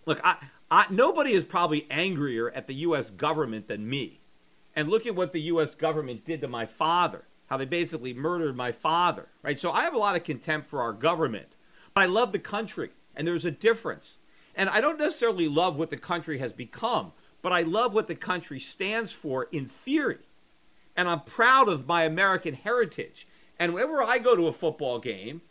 look, 0.04 0.20
I, 0.24 0.36
I, 0.72 0.86
nobody 0.88 1.32
is 1.32 1.44
probably 1.44 1.86
angrier 1.90 2.50
at 2.50 2.66
the 2.66 2.72
U.S. 2.76 3.10
government 3.10 3.68
than 3.68 3.90
me. 3.90 4.20
And 4.74 4.88
look 4.88 5.06
at 5.06 5.14
what 5.14 5.34
the 5.34 5.42
U.S. 5.42 5.74
government 5.74 6.24
did 6.24 6.40
to 6.40 6.48
my 6.48 6.64
father, 6.64 7.24
how 7.48 7.58
they 7.58 7.66
basically 7.66 8.14
murdered 8.14 8.56
my 8.56 8.72
father, 8.72 9.28
right? 9.42 9.60
So 9.60 9.70
I 9.70 9.82
have 9.82 9.92
a 9.92 9.98
lot 9.98 10.16
of 10.16 10.24
contempt 10.24 10.70
for 10.70 10.80
our 10.80 10.94
government. 10.94 11.56
But 11.92 12.00
I 12.00 12.06
love 12.06 12.32
the 12.32 12.38
country, 12.38 12.88
and 13.14 13.28
there's 13.28 13.44
a 13.44 13.50
difference. 13.50 14.16
And 14.54 14.70
I 14.70 14.80
don't 14.80 14.98
necessarily 14.98 15.46
love 15.46 15.76
what 15.76 15.90
the 15.90 15.98
country 15.98 16.38
has 16.38 16.54
become, 16.54 17.12
but 17.42 17.52
I 17.52 17.60
love 17.60 17.92
what 17.92 18.08
the 18.08 18.14
country 18.14 18.58
stands 18.58 19.12
for 19.12 19.48
in 19.52 19.66
theory. 19.66 20.20
And 20.96 21.06
I'm 21.06 21.20
proud 21.20 21.68
of 21.68 21.86
my 21.86 22.04
American 22.04 22.54
heritage. 22.54 23.28
And 23.58 23.74
whenever 23.74 24.02
I 24.02 24.16
go 24.16 24.34
to 24.34 24.46
a 24.46 24.52
football 24.54 25.00
game 25.00 25.42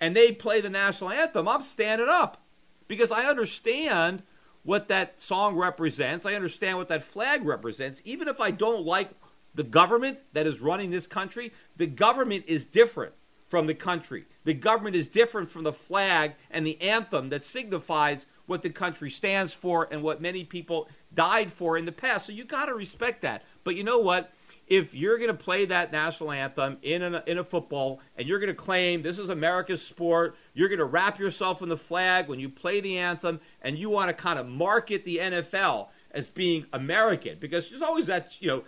and 0.00 0.16
they 0.16 0.32
play 0.32 0.62
the 0.62 0.70
national 0.70 1.10
anthem, 1.10 1.48
I'm 1.48 1.62
standing 1.62 2.08
up 2.08 2.40
because 2.88 3.10
I 3.10 3.26
understand 3.26 4.22
what 4.64 4.88
that 4.88 5.20
song 5.20 5.56
represents. 5.56 6.26
I 6.26 6.34
understand 6.34 6.78
what 6.78 6.88
that 6.88 7.04
flag 7.04 7.44
represents. 7.44 8.02
Even 8.04 8.28
if 8.28 8.40
I 8.40 8.50
don't 8.50 8.84
like 8.84 9.10
the 9.54 9.62
government 9.62 10.18
that 10.32 10.46
is 10.46 10.60
running 10.60 10.90
this 10.90 11.06
country, 11.06 11.52
the 11.76 11.86
government 11.86 12.44
is 12.48 12.66
different 12.66 13.12
from 13.46 13.66
the 13.66 13.74
country. 13.74 14.24
The 14.44 14.54
government 14.54 14.96
is 14.96 15.06
different 15.06 15.48
from 15.48 15.62
the 15.62 15.72
flag 15.72 16.32
and 16.50 16.66
the 16.66 16.80
anthem 16.80 17.28
that 17.28 17.44
signifies 17.44 18.26
what 18.46 18.62
the 18.62 18.70
country 18.70 19.10
stands 19.10 19.52
for 19.52 19.88
and 19.90 20.02
what 20.02 20.20
many 20.20 20.44
people 20.44 20.88
died 21.14 21.52
for 21.52 21.78
in 21.78 21.84
the 21.84 21.92
past. 21.92 22.26
So 22.26 22.32
you 22.32 22.44
got 22.44 22.66
to 22.66 22.74
respect 22.74 23.22
that. 23.22 23.44
But 23.62 23.76
you 23.76 23.84
know 23.84 24.00
what? 24.00 24.32
If 24.66 24.94
you're 24.94 25.18
going 25.18 25.28
to 25.28 25.34
play 25.34 25.66
that 25.66 25.92
national 25.92 26.32
anthem 26.32 26.78
in 26.82 27.02
a, 27.02 27.22
in 27.26 27.36
a 27.36 27.44
football 27.44 28.00
and 28.16 28.26
you're 28.26 28.38
going 28.38 28.48
to 28.48 28.54
claim 28.54 29.02
this 29.02 29.18
is 29.18 29.28
America's 29.28 29.86
sport, 29.86 30.36
you're 30.54 30.68
going 30.68 30.78
to 30.78 30.86
wrap 30.86 31.18
yourself 31.18 31.60
in 31.60 31.68
the 31.68 31.76
flag 31.76 32.28
when 32.28 32.40
you 32.40 32.48
play 32.48 32.80
the 32.80 32.98
anthem, 32.98 33.40
and 33.64 33.76
you 33.76 33.90
want 33.90 34.08
to 34.08 34.14
kind 34.14 34.38
of 34.38 34.46
market 34.46 35.04
the 35.04 35.18
NFL 35.18 35.88
as 36.12 36.28
being 36.28 36.66
American 36.72 37.38
because 37.40 37.68
there's 37.68 37.82
always 37.82 38.06
that, 38.06 38.40
you 38.40 38.46
know, 38.46 38.64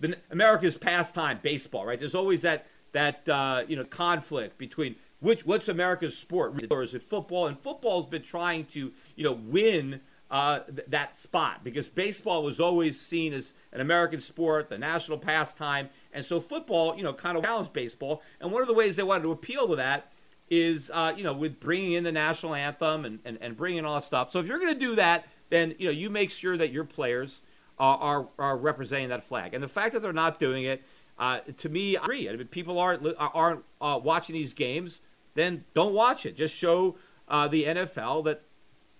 the, 0.00 0.16
America's 0.30 0.78
pastime, 0.78 1.40
baseball, 1.42 1.84
right? 1.84 2.00
There's 2.00 2.14
always 2.14 2.42
that 2.42 2.66
that 2.92 3.28
uh, 3.28 3.64
you 3.68 3.76
know 3.76 3.84
conflict 3.84 4.56
between 4.56 4.96
which 5.20 5.44
what's 5.44 5.68
America's 5.68 6.16
sport 6.16 6.64
or 6.70 6.82
is 6.82 6.94
it 6.94 7.02
football? 7.02 7.46
And 7.46 7.58
football's 7.58 8.06
been 8.06 8.22
trying 8.22 8.64
to 8.66 8.92
you 9.16 9.24
know, 9.24 9.32
win 9.32 10.00
uh, 10.30 10.60
th- 10.60 10.88
that 10.88 11.16
spot 11.18 11.64
because 11.64 11.88
baseball 11.88 12.42
was 12.42 12.60
always 12.60 13.00
seen 13.00 13.32
as 13.32 13.54
an 13.72 13.80
American 13.80 14.20
sport, 14.20 14.68
the 14.68 14.78
national 14.78 15.18
pastime, 15.18 15.88
and 16.12 16.24
so 16.24 16.40
football, 16.40 16.96
you 16.96 17.02
know, 17.02 17.12
kind 17.12 17.36
of 17.36 17.44
challenged 17.44 17.72
baseball. 17.72 18.22
And 18.40 18.52
one 18.52 18.62
of 18.62 18.68
the 18.68 18.74
ways 18.74 18.96
they 18.96 19.02
wanted 19.02 19.22
to 19.22 19.32
appeal 19.32 19.68
to 19.68 19.76
that 19.76 20.12
is, 20.48 20.90
uh, 20.92 21.12
you 21.16 21.24
know, 21.24 21.32
with 21.32 21.58
bringing 21.60 21.92
in 21.92 22.04
the 22.04 22.12
national 22.12 22.54
anthem 22.54 23.04
and, 23.04 23.18
and, 23.24 23.38
and 23.40 23.56
bringing 23.56 23.84
all 23.84 23.94
that 23.94 24.04
stuff. 24.04 24.30
So 24.30 24.38
if 24.38 24.46
you're 24.46 24.58
going 24.58 24.74
to 24.74 24.80
do 24.80 24.94
that, 24.96 25.26
then 25.50 25.74
you 25.78 25.86
know 25.86 25.92
you 25.92 26.10
make 26.10 26.30
sure 26.30 26.56
that 26.56 26.72
your 26.72 26.84
players 26.84 27.42
are, 27.78 27.98
are, 27.98 28.28
are 28.38 28.56
representing 28.56 29.08
that 29.10 29.24
flag. 29.24 29.54
And 29.54 29.62
the 29.62 29.68
fact 29.68 29.92
that 29.92 30.02
they're 30.02 30.12
not 30.12 30.38
doing 30.38 30.64
it, 30.64 30.82
uh, 31.18 31.40
to 31.58 31.68
me, 31.68 31.96
I 31.96 32.04
agree. 32.04 32.28
I 32.28 32.36
mean, 32.36 32.46
people 32.48 32.78
aren't 32.78 33.06
aren't 33.18 33.64
uh, 33.80 33.98
watching 34.02 34.34
these 34.34 34.52
games, 34.52 35.00
then 35.34 35.64
don't 35.74 35.94
watch 35.94 36.26
it. 36.26 36.36
Just 36.36 36.54
show 36.54 36.96
uh, 37.28 37.48
the 37.48 37.64
NFL 37.64 38.24
that 38.24 38.42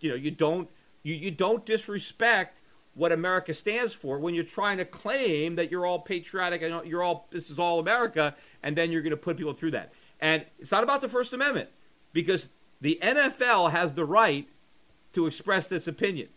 you 0.00 0.10
know 0.10 0.16
you 0.16 0.30
don't 0.30 0.68
you, 1.02 1.14
you 1.14 1.30
don't 1.30 1.64
disrespect 1.66 2.60
what 2.94 3.12
America 3.12 3.52
stands 3.52 3.92
for 3.92 4.18
when 4.18 4.34
you're 4.34 4.44
trying 4.44 4.78
to 4.78 4.84
claim 4.84 5.56
that 5.56 5.70
you're 5.70 5.84
all 5.84 5.98
patriotic 5.98 6.62
and 6.62 6.86
you're 6.86 7.02
all 7.02 7.28
this 7.30 7.50
is 7.50 7.58
all 7.58 7.78
America, 7.78 8.34
and 8.62 8.76
then 8.76 8.90
you're 8.90 9.02
going 9.02 9.10
to 9.10 9.16
put 9.16 9.36
people 9.36 9.52
through 9.52 9.72
that. 9.72 9.92
And 10.20 10.44
it's 10.58 10.72
not 10.72 10.84
about 10.84 11.00
the 11.00 11.08
First 11.08 11.32
Amendment 11.32 11.68
because 12.12 12.48
the 12.80 12.98
NFL 13.02 13.70
has 13.70 13.94
the 13.94 14.04
right 14.04 14.48
to 15.12 15.26
express 15.26 15.66
this 15.66 15.86
opinion, 15.86 16.28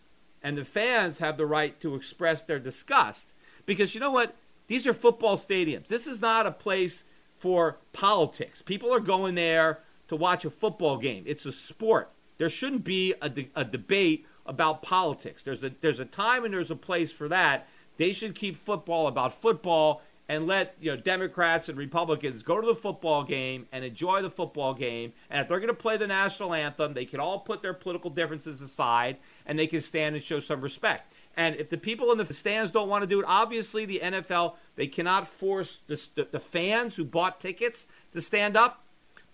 and 0.42 0.56
the 0.56 0.64
fans 0.64 1.18
have 1.18 1.36
the 1.36 1.46
right 1.46 1.78
to 1.80 1.94
express 1.94 2.42
their 2.42 2.58
disgust 2.58 3.32
because 3.66 3.94
you 3.94 4.00
know 4.00 4.10
what? 4.10 4.34
These 4.68 4.86
are 4.86 4.94
football 4.94 5.36
stadiums. 5.36 5.88
This 5.88 6.06
is 6.06 6.20
not 6.20 6.46
a 6.46 6.52
place 6.52 7.04
for 7.38 7.78
politics. 7.92 8.62
People 8.62 8.92
are 8.94 9.00
going 9.00 9.34
there 9.34 9.80
to 10.08 10.16
watch 10.16 10.44
a 10.44 10.50
football 10.50 10.96
game. 10.96 11.24
It's 11.26 11.46
a 11.46 11.52
sport. 11.52 12.10
There 12.38 12.50
shouldn't 12.50 12.84
be 12.84 13.14
a, 13.20 13.28
de- 13.28 13.50
a 13.54 13.64
debate 13.64 14.26
about 14.46 14.82
politics. 14.82 15.42
There's 15.42 15.62
a 15.62 15.72
there's 15.80 16.00
a 16.00 16.04
time 16.04 16.44
and 16.44 16.54
there's 16.54 16.70
a 16.70 16.76
place 16.76 17.12
for 17.12 17.28
that. 17.28 17.68
They 17.96 18.12
should 18.12 18.34
keep 18.34 18.56
football 18.56 19.06
about 19.06 19.40
football 19.40 20.02
and 20.30 20.46
let 20.46 20.76
you 20.80 20.92
know 20.92 20.96
Democrats 20.96 21.68
and 21.68 21.76
Republicans 21.76 22.44
go 22.44 22.60
to 22.60 22.66
the 22.68 22.74
football 22.74 23.24
game 23.24 23.66
and 23.72 23.84
enjoy 23.84 24.22
the 24.22 24.30
football 24.30 24.72
game. 24.72 25.12
And 25.28 25.40
if 25.40 25.48
they're 25.48 25.58
going 25.58 25.66
to 25.66 25.74
play 25.74 25.96
the 25.96 26.06
national 26.06 26.54
anthem, 26.54 26.94
they 26.94 27.04
can 27.04 27.18
all 27.18 27.40
put 27.40 27.62
their 27.62 27.74
political 27.74 28.10
differences 28.10 28.60
aside 28.60 29.16
and 29.44 29.58
they 29.58 29.66
can 29.66 29.80
stand 29.80 30.14
and 30.14 30.24
show 30.24 30.38
some 30.38 30.60
respect. 30.60 31.12
And 31.36 31.56
if 31.56 31.68
the 31.68 31.76
people 31.76 32.12
in 32.12 32.18
the 32.18 32.32
stands 32.32 32.70
don't 32.70 32.88
want 32.88 33.02
to 33.02 33.08
do 33.08 33.18
it, 33.18 33.26
obviously 33.26 33.84
the 33.86 33.98
NFL 34.04 34.54
they 34.76 34.86
cannot 34.86 35.26
force 35.26 35.80
the, 35.88 36.28
the 36.30 36.38
fans 36.38 36.94
who 36.94 37.04
bought 37.04 37.40
tickets 37.40 37.88
to 38.12 38.20
stand 38.20 38.56
up, 38.56 38.84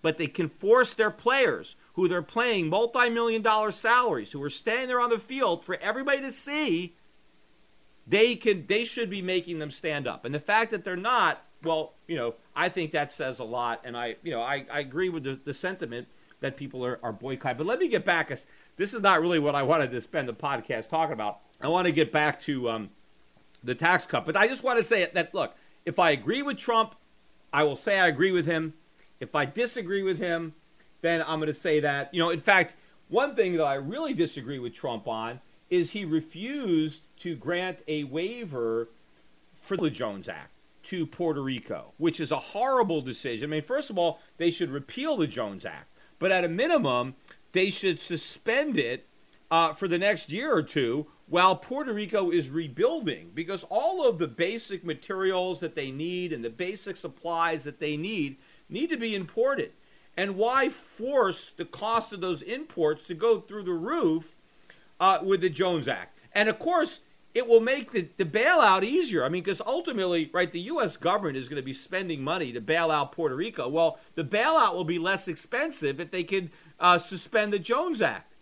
but 0.01 0.17
they 0.17 0.27
can 0.27 0.49
force 0.49 0.95
their 0.95 1.11
players 1.11 1.77
who 1.93 2.09
they're 2.09 2.23
playing 2.23 2.71
multi-million 2.71 3.43
dollar 3.43 3.71
salaries, 3.71 4.33
who 4.33 4.43
are 4.43 4.49
standing 4.49 4.89
there 4.89 5.01
on 5.01 5.11
the 5.11 5.19
field 5.19 5.63
for 5.63 5.77
everybody 5.83 6.23
to 6.23 6.33
see, 6.33 6.95
they 8.07 8.37
can 8.37 8.67
they 8.67 8.85
should 8.85 9.11
be 9.11 9.23
making 9.23 9.59
them 9.59 9.71
stand 9.71 10.07
up. 10.07 10.25
And 10.25 10.35
the 10.35 10.41
fact 10.41 10.71
that 10.71 10.85
they're 10.85 10.97
not, 10.97 11.43
well, 11.63 11.95
you 12.07 12.17
know, 12.17 12.35
I 12.55 12.69
think 12.69 12.93
that 12.93 13.11
says 13.11 13.39
a 13.39 13.45
lot. 13.45 13.83
And 13.85 13.97
I, 13.97 14.17
you 14.23 14.33
know, 14.33 14.43
I, 14.43 14.65
I 14.71 14.81
agree 14.81 15.09
with 15.09 15.25
the, 15.25 15.39
the 15.45 15.55
sentiment 15.55 16.09
that 16.41 16.57
people 16.57 16.85
are, 16.85 16.99
are 17.03 17.13
boycotting. 17.13 17.59
But 17.59 17.67
let 17.67 17.79
me 17.79 17.89
get 17.89 18.05
back. 18.05 18.31
This 18.77 18.95
is 18.95 19.03
not 19.03 19.21
really 19.21 19.39
what 19.39 19.55
I 19.55 19.63
wanted 19.63 19.91
to 19.91 20.01
spend 20.01 20.29
the 20.29 20.35
podcast 20.35 20.89
talking 20.89 21.15
about. 21.15 21.41
I 21.61 21.69
want 21.69 21.87
to 21.87 21.93
get 21.93 22.13
back 22.13 22.41
to 22.43 22.69
um, 22.69 22.91
the 23.65 23.75
tax 23.75 24.07
cut. 24.07 24.27
But 24.27 24.37
I 24.37 24.47
just 24.47 24.63
want 24.63 24.79
to 24.79 24.85
say 24.85 25.09
that, 25.13 25.35
look, 25.35 25.55
if 25.85 25.99
I 25.99 26.11
agree 26.11 26.43
with 26.43 26.59
Trump, 26.59 26.95
I 27.53 27.63
will 27.63 27.77
say 27.77 27.99
I 27.99 28.09
agree 28.09 28.33
with 28.33 28.47
him. 28.47 28.75
If 29.19 29.35
I 29.35 29.47
disagree 29.47 30.03
with 30.03 30.19
him, 30.19 30.55
then 31.01 31.23
I'm 31.23 31.39
going 31.39 31.47
to 31.47 31.55
say 31.55 31.81
that. 31.81 32.13
You 32.13 32.21
know, 32.21 32.31
in 32.31 32.41
fact, 32.41 32.75
one 33.09 33.35
thing 33.35 33.57
that 33.57 33.65
I 33.65 33.75
really 33.75 34.13
disagree 34.13 34.59
with 34.59 34.75
Trump 34.75 35.09
on 35.09 35.41
is 35.71 35.91
he 35.91 36.05
refused 36.05 37.03
to 37.21 37.35
grant 37.37 37.81
a 37.89 38.05
waiver 38.05 38.89
for 39.61 39.77
the 39.77 39.91
Jones 39.91 40.29
Act 40.29 40.53
to 40.85 41.07
Puerto 41.07 41.43
Rico, 41.43 41.93
which 41.97 42.21
is 42.21 42.31
a 42.31 42.39
horrible 42.39 43.01
decision. 43.01 43.51
I 43.51 43.57
mean, 43.57 43.63
first 43.63 43.91
of 43.91 43.99
all, 43.99 44.21
they 44.37 44.51
should 44.51 44.71
repeal 44.71 45.17
the 45.17 45.27
Jones 45.27 45.65
Act, 45.65 45.89
but 46.19 46.31
at 46.31 46.45
a 46.45 46.49
minimum, 46.49 47.17
they 47.53 47.71
should 47.71 48.01
suspend 48.01 48.79
it 48.79 49.07
uh, 49.51 49.73
for 49.73 49.89
the 49.89 49.99
next 49.99 50.31
year 50.31 50.55
or 50.55 50.63
two 50.63 51.07
while 51.29 51.57
Puerto 51.57 51.93
Rico 51.93 52.31
is 52.31 52.51
rebuilding 52.51 53.33
because 53.35 53.65
all 53.69 54.09
of 54.09 54.19
the 54.19 54.29
basic 54.29 54.85
materials 54.85 55.59
that 55.61 55.75
they 55.75 55.91
need 55.91 56.33
and 56.33 56.45
the 56.45 56.51
basic 56.51 56.97
supplies 56.97 57.65
that 57.65 57.81
they 57.81 57.97
need 57.97 58.37
need 58.69 58.91
to 58.91 58.97
be 58.97 59.15
imported. 59.15 59.73
And 60.17 60.37
why 60.37 60.69
force 60.69 61.51
the 61.51 61.65
cost 61.65 62.13
of 62.13 62.21
those 62.21 62.43
imports 62.43 63.05
to 63.05 63.15
go 63.15 63.41
through 63.41 63.65
the 63.65 63.73
roof 63.73 64.37
uh, 64.99 65.19
with 65.23 65.41
the 65.41 65.51
Jones 65.51 65.89
Act? 65.89 66.19
And 66.33 66.49
of 66.49 66.59
course, 66.59 67.01
it 67.37 67.47
will 67.47 67.61
make 67.61 67.93
the, 67.93 68.09
the 68.17 68.25
bailout 68.25 68.83
easier. 68.83 69.23
I 69.23 69.29
mean, 69.29 69.43
because 69.43 69.61
ultimately, 69.61 70.31
right, 70.33 70.51
the 70.51 70.61
U.S. 70.61 70.97
government 70.97 71.37
is 71.37 71.51
going 71.51 71.61
to 71.61 71.65
be 71.65 71.75
spending 71.75 72.25
money 72.25 72.51
to 72.51 72.63
bail 72.63 72.91
out 72.91 73.13
Puerto 73.13 73.37
Rico. 73.37 73.69
Well, 73.69 73.99
the 74.15 74.25
bailout 74.25 74.73
will 74.73 74.85
be 74.85 74.99
less 74.99 75.29
expensive 75.29 76.01
if 76.01 76.11
they 76.11 76.25
can 76.25 76.51
uh, 76.81 76.97
suspend 76.99 77.53
the 77.53 77.59
Jones 77.59 78.01
Act. 78.01 78.33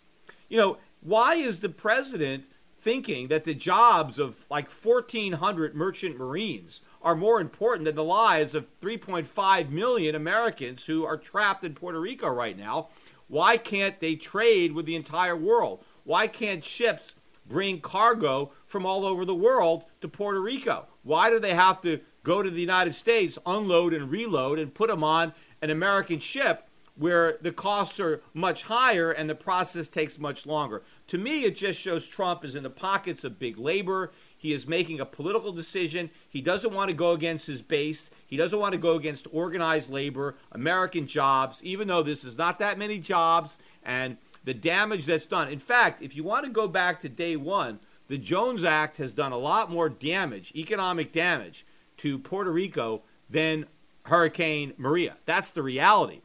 You 0.47 0.57
know, 0.57 0.77
why 1.01 1.35
is 1.35 1.59
the 1.59 1.67
president 1.67 2.45
thinking 2.79 3.27
that 3.27 3.43
the 3.43 3.53
jobs 3.53 4.17
of 4.17 4.45
like 4.49 4.71
1,400 4.71 5.75
merchant 5.75 6.17
marines 6.17 6.79
are 7.01 7.15
more 7.15 7.41
important 7.41 7.83
than 7.83 7.95
the 7.95 8.03
lives 8.03 8.55
of 8.55 8.65
3.5 8.79 9.71
million 9.71 10.15
Americans 10.15 10.85
who 10.85 11.03
are 11.03 11.17
trapped 11.17 11.65
in 11.65 11.73
Puerto 11.73 11.99
Rico 11.99 12.29
right 12.29 12.57
now. 12.57 12.87
Why 13.27 13.57
can't 13.57 13.99
they 13.99 14.15
trade 14.15 14.71
with 14.71 14.85
the 14.85 14.95
entire 14.95 15.35
world? 15.35 15.83
Why 16.05 16.27
can't 16.27 16.63
ships 16.63 17.11
bring 17.47 17.79
cargo 17.79 18.51
from 18.75 18.85
all 18.85 19.05
over 19.05 19.23
the 19.23 19.33
world 19.33 19.85
to 20.01 20.07
Puerto 20.09 20.41
Rico? 20.41 20.85
Why 21.01 21.29
do 21.29 21.39
they 21.39 21.55
have 21.55 21.79
to 21.83 22.01
go 22.23 22.43
to 22.43 22.49
the 22.49 22.59
United 22.59 22.93
States, 22.93 23.37
unload 23.45 23.93
and 23.93 24.11
reload, 24.11 24.59
and 24.59 24.73
put 24.73 24.89
them 24.89 25.01
on 25.01 25.31
an 25.61 25.69
American 25.69 26.19
ship 26.19 26.67
where 26.97 27.37
the 27.39 27.53
costs 27.53 28.01
are 28.01 28.21
much 28.33 28.63
higher 28.63 29.13
and 29.13 29.29
the 29.29 29.35
process 29.35 29.87
takes 29.87 30.19
much 30.19 30.45
longer. 30.45 30.83
To 31.07 31.17
me, 31.17 31.45
it 31.45 31.55
just 31.55 31.79
shows 31.79 32.05
Trump 32.05 32.43
is 32.43 32.53
in 32.53 32.63
the 32.63 32.69
pockets 32.69 33.23
of 33.23 33.39
big 33.39 33.57
labor. 33.57 34.11
He 34.37 34.51
is 34.51 34.67
making 34.67 34.99
a 34.99 35.05
political 35.05 35.53
decision. 35.53 36.09
He 36.27 36.41
doesn't 36.41 36.73
want 36.73 36.89
to 36.89 36.93
go 36.93 37.11
against 37.11 37.47
his 37.47 37.61
base. 37.61 38.09
He 38.27 38.35
doesn't 38.35 38.59
want 38.59 38.73
to 38.73 38.77
go 38.77 38.97
against 38.97 39.25
organized 39.31 39.89
labor, 39.89 40.35
American 40.51 41.07
jobs, 41.07 41.61
even 41.63 41.87
though 41.87 42.03
this 42.03 42.25
is 42.25 42.37
not 42.37 42.59
that 42.59 42.77
many 42.77 42.99
jobs 42.99 43.57
and 43.83 44.17
the 44.43 44.53
damage 44.53 45.05
that's 45.05 45.25
done. 45.25 45.47
In 45.47 45.59
fact, 45.59 46.01
if 46.01 46.13
you 46.13 46.25
want 46.25 46.45
to 46.45 46.51
go 46.51 46.67
back 46.67 46.99
to 47.01 47.09
day 47.09 47.37
one, 47.37 47.79
the 48.07 48.17
Jones 48.17 48.63
Act 48.63 48.97
has 48.97 49.13
done 49.13 49.31
a 49.31 49.37
lot 49.37 49.71
more 49.71 49.89
damage, 49.89 50.51
economic 50.55 51.11
damage, 51.11 51.65
to 51.97 52.19
Puerto 52.19 52.51
Rico 52.51 53.01
than 53.29 53.65
Hurricane 54.03 54.73
Maria. 54.77 55.17
That's 55.25 55.51
the 55.51 55.63
reality. 55.63 56.21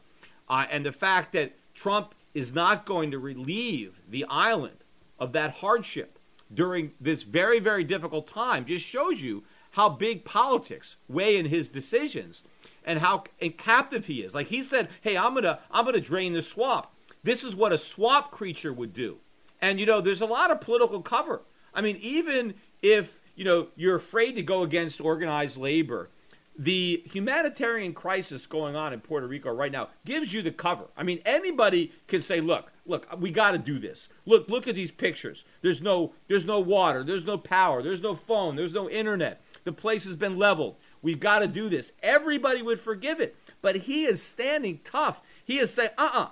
Uh, 0.47 0.65
and 0.69 0.85
the 0.85 0.91
fact 0.91 1.31
that 1.33 1.53
Trump 1.73 2.13
is 2.33 2.53
not 2.53 2.85
going 2.85 3.11
to 3.11 3.19
relieve 3.19 4.01
the 4.07 4.25
island 4.29 4.77
of 5.19 5.33
that 5.33 5.51
hardship 5.55 6.19
during 6.53 6.91
this 6.99 7.23
very, 7.23 7.59
very 7.59 7.83
difficult 7.83 8.27
time 8.27 8.65
just 8.65 8.85
shows 8.85 9.21
you 9.21 9.43
how 9.71 9.89
big 9.89 10.25
politics 10.25 10.97
weigh 11.07 11.37
in 11.37 11.45
his 11.45 11.69
decisions 11.69 12.43
and 12.83 12.99
how 12.99 13.23
captive 13.57 14.07
he 14.07 14.21
is. 14.21 14.35
Like 14.35 14.47
he 14.47 14.63
said, 14.63 14.89
"Hey, 15.01 15.17
I'm 15.17 15.33
gonna, 15.33 15.59
I'm 15.71 15.85
gonna 15.85 16.01
drain 16.01 16.33
the 16.33 16.41
swamp." 16.41 16.87
This 17.23 17.43
is 17.43 17.55
what 17.55 17.71
a 17.71 17.77
swamp 17.77 18.31
creature 18.31 18.73
would 18.73 18.93
do. 18.93 19.17
And 19.61 19.79
you 19.79 19.85
know, 19.85 20.01
there's 20.01 20.21
a 20.21 20.25
lot 20.25 20.51
of 20.51 20.59
political 20.59 21.01
cover. 21.01 21.41
I 21.73 21.81
mean, 21.81 21.97
even 22.01 22.55
if 22.81 23.21
you 23.35 23.45
know 23.45 23.67
you're 23.75 23.95
afraid 23.95 24.33
to 24.33 24.43
go 24.43 24.63
against 24.63 25.01
organized 25.01 25.57
labor, 25.57 26.09
the 26.57 27.03
humanitarian 27.11 27.93
crisis 27.93 28.45
going 28.45 28.75
on 28.75 28.93
in 28.93 28.99
Puerto 28.99 29.25
Rico 29.27 29.51
right 29.51 29.71
now 29.71 29.89
gives 30.05 30.33
you 30.33 30.41
the 30.41 30.51
cover. 30.51 30.85
I 30.97 31.03
mean, 31.03 31.19
anybody 31.25 31.91
can 32.07 32.21
say, 32.21 32.41
"Look, 32.41 32.71
look, 32.85 33.07
we 33.19 33.31
got 33.31 33.51
to 33.51 33.57
do 33.57 33.79
this. 33.79 34.09
Look, 34.25 34.49
look 34.49 34.67
at 34.67 34.75
these 34.75 34.91
pictures. 34.91 35.43
There's 35.61 35.81
no, 35.81 36.13
there's 36.27 36.45
no 36.45 36.59
water. 36.59 37.03
There's 37.03 37.25
no 37.25 37.37
power. 37.37 37.81
There's 37.81 38.01
no 38.01 38.15
phone. 38.15 38.55
There's 38.55 38.73
no 38.73 38.89
internet. 38.89 39.41
The 39.63 39.71
place 39.71 40.05
has 40.05 40.15
been 40.15 40.37
leveled. 40.37 40.75
We've 41.01 41.19
got 41.19 41.39
to 41.39 41.47
do 41.47 41.69
this." 41.69 41.93
Everybody 42.03 42.61
would 42.61 42.79
forgive 42.79 43.19
it, 43.19 43.35
but 43.61 43.75
he 43.75 44.03
is 44.03 44.21
standing 44.21 44.81
tough. 44.83 45.21
He 45.45 45.57
is 45.57 45.73
saying, 45.73 45.91
"Uh-uh, 45.97 46.27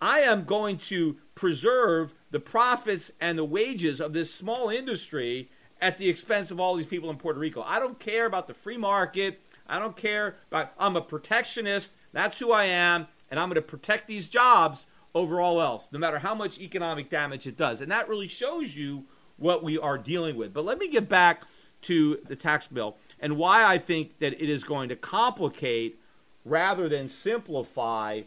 I 0.00 0.20
am 0.20 0.44
going 0.44 0.78
to 0.78 1.16
preserve 1.34 2.14
the 2.30 2.40
profits 2.40 3.10
and 3.20 3.38
the 3.38 3.44
wages 3.44 4.00
of 4.00 4.12
this 4.12 4.32
small 4.32 4.68
industry." 4.68 5.50
At 5.78 5.98
the 5.98 6.08
expense 6.08 6.50
of 6.50 6.58
all 6.58 6.74
these 6.74 6.86
people 6.86 7.10
in 7.10 7.18
Puerto 7.18 7.38
Rico. 7.38 7.62
I 7.62 7.78
don't 7.78 7.98
care 7.98 8.24
about 8.24 8.46
the 8.46 8.54
free 8.54 8.78
market. 8.78 9.42
I 9.68 9.78
don't 9.78 9.94
care. 9.94 10.36
About, 10.50 10.72
I'm 10.78 10.96
a 10.96 11.02
protectionist. 11.02 11.92
That's 12.12 12.38
who 12.38 12.50
I 12.50 12.64
am. 12.64 13.08
And 13.30 13.38
I'm 13.38 13.50
going 13.50 13.56
to 13.56 13.60
protect 13.62 14.06
these 14.06 14.26
jobs 14.26 14.86
over 15.14 15.38
all 15.38 15.60
else, 15.60 15.88
no 15.92 15.98
matter 15.98 16.18
how 16.18 16.34
much 16.34 16.58
economic 16.58 17.10
damage 17.10 17.46
it 17.46 17.58
does. 17.58 17.82
And 17.82 17.92
that 17.92 18.08
really 18.08 18.26
shows 18.26 18.74
you 18.74 19.04
what 19.36 19.62
we 19.62 19.76
are 19.76 19.98
dealing 19.98 20.36
with. 20.36 20.54
But 20.54 20.64
let 20.64 20.78
me 20.78 20.88
get 20.88 21.10
back 21.10 21.42
to 21.82 22.20
the 22.26 22.36
tax 22.36 22.66
bill 22.68 22.96
and 23.20 23.36
why 23.36 23.62
I 23.62 23.76
think 23.76 24.18
that 24.20 24.32
it 24.42 24.48
is 24.48 24.64
going 24.64 24.88
to 24.88 24.96
complicate 24.96 26.00
rather 26.44 26.88
than 26.88 27.10
simplify 27.10 28.22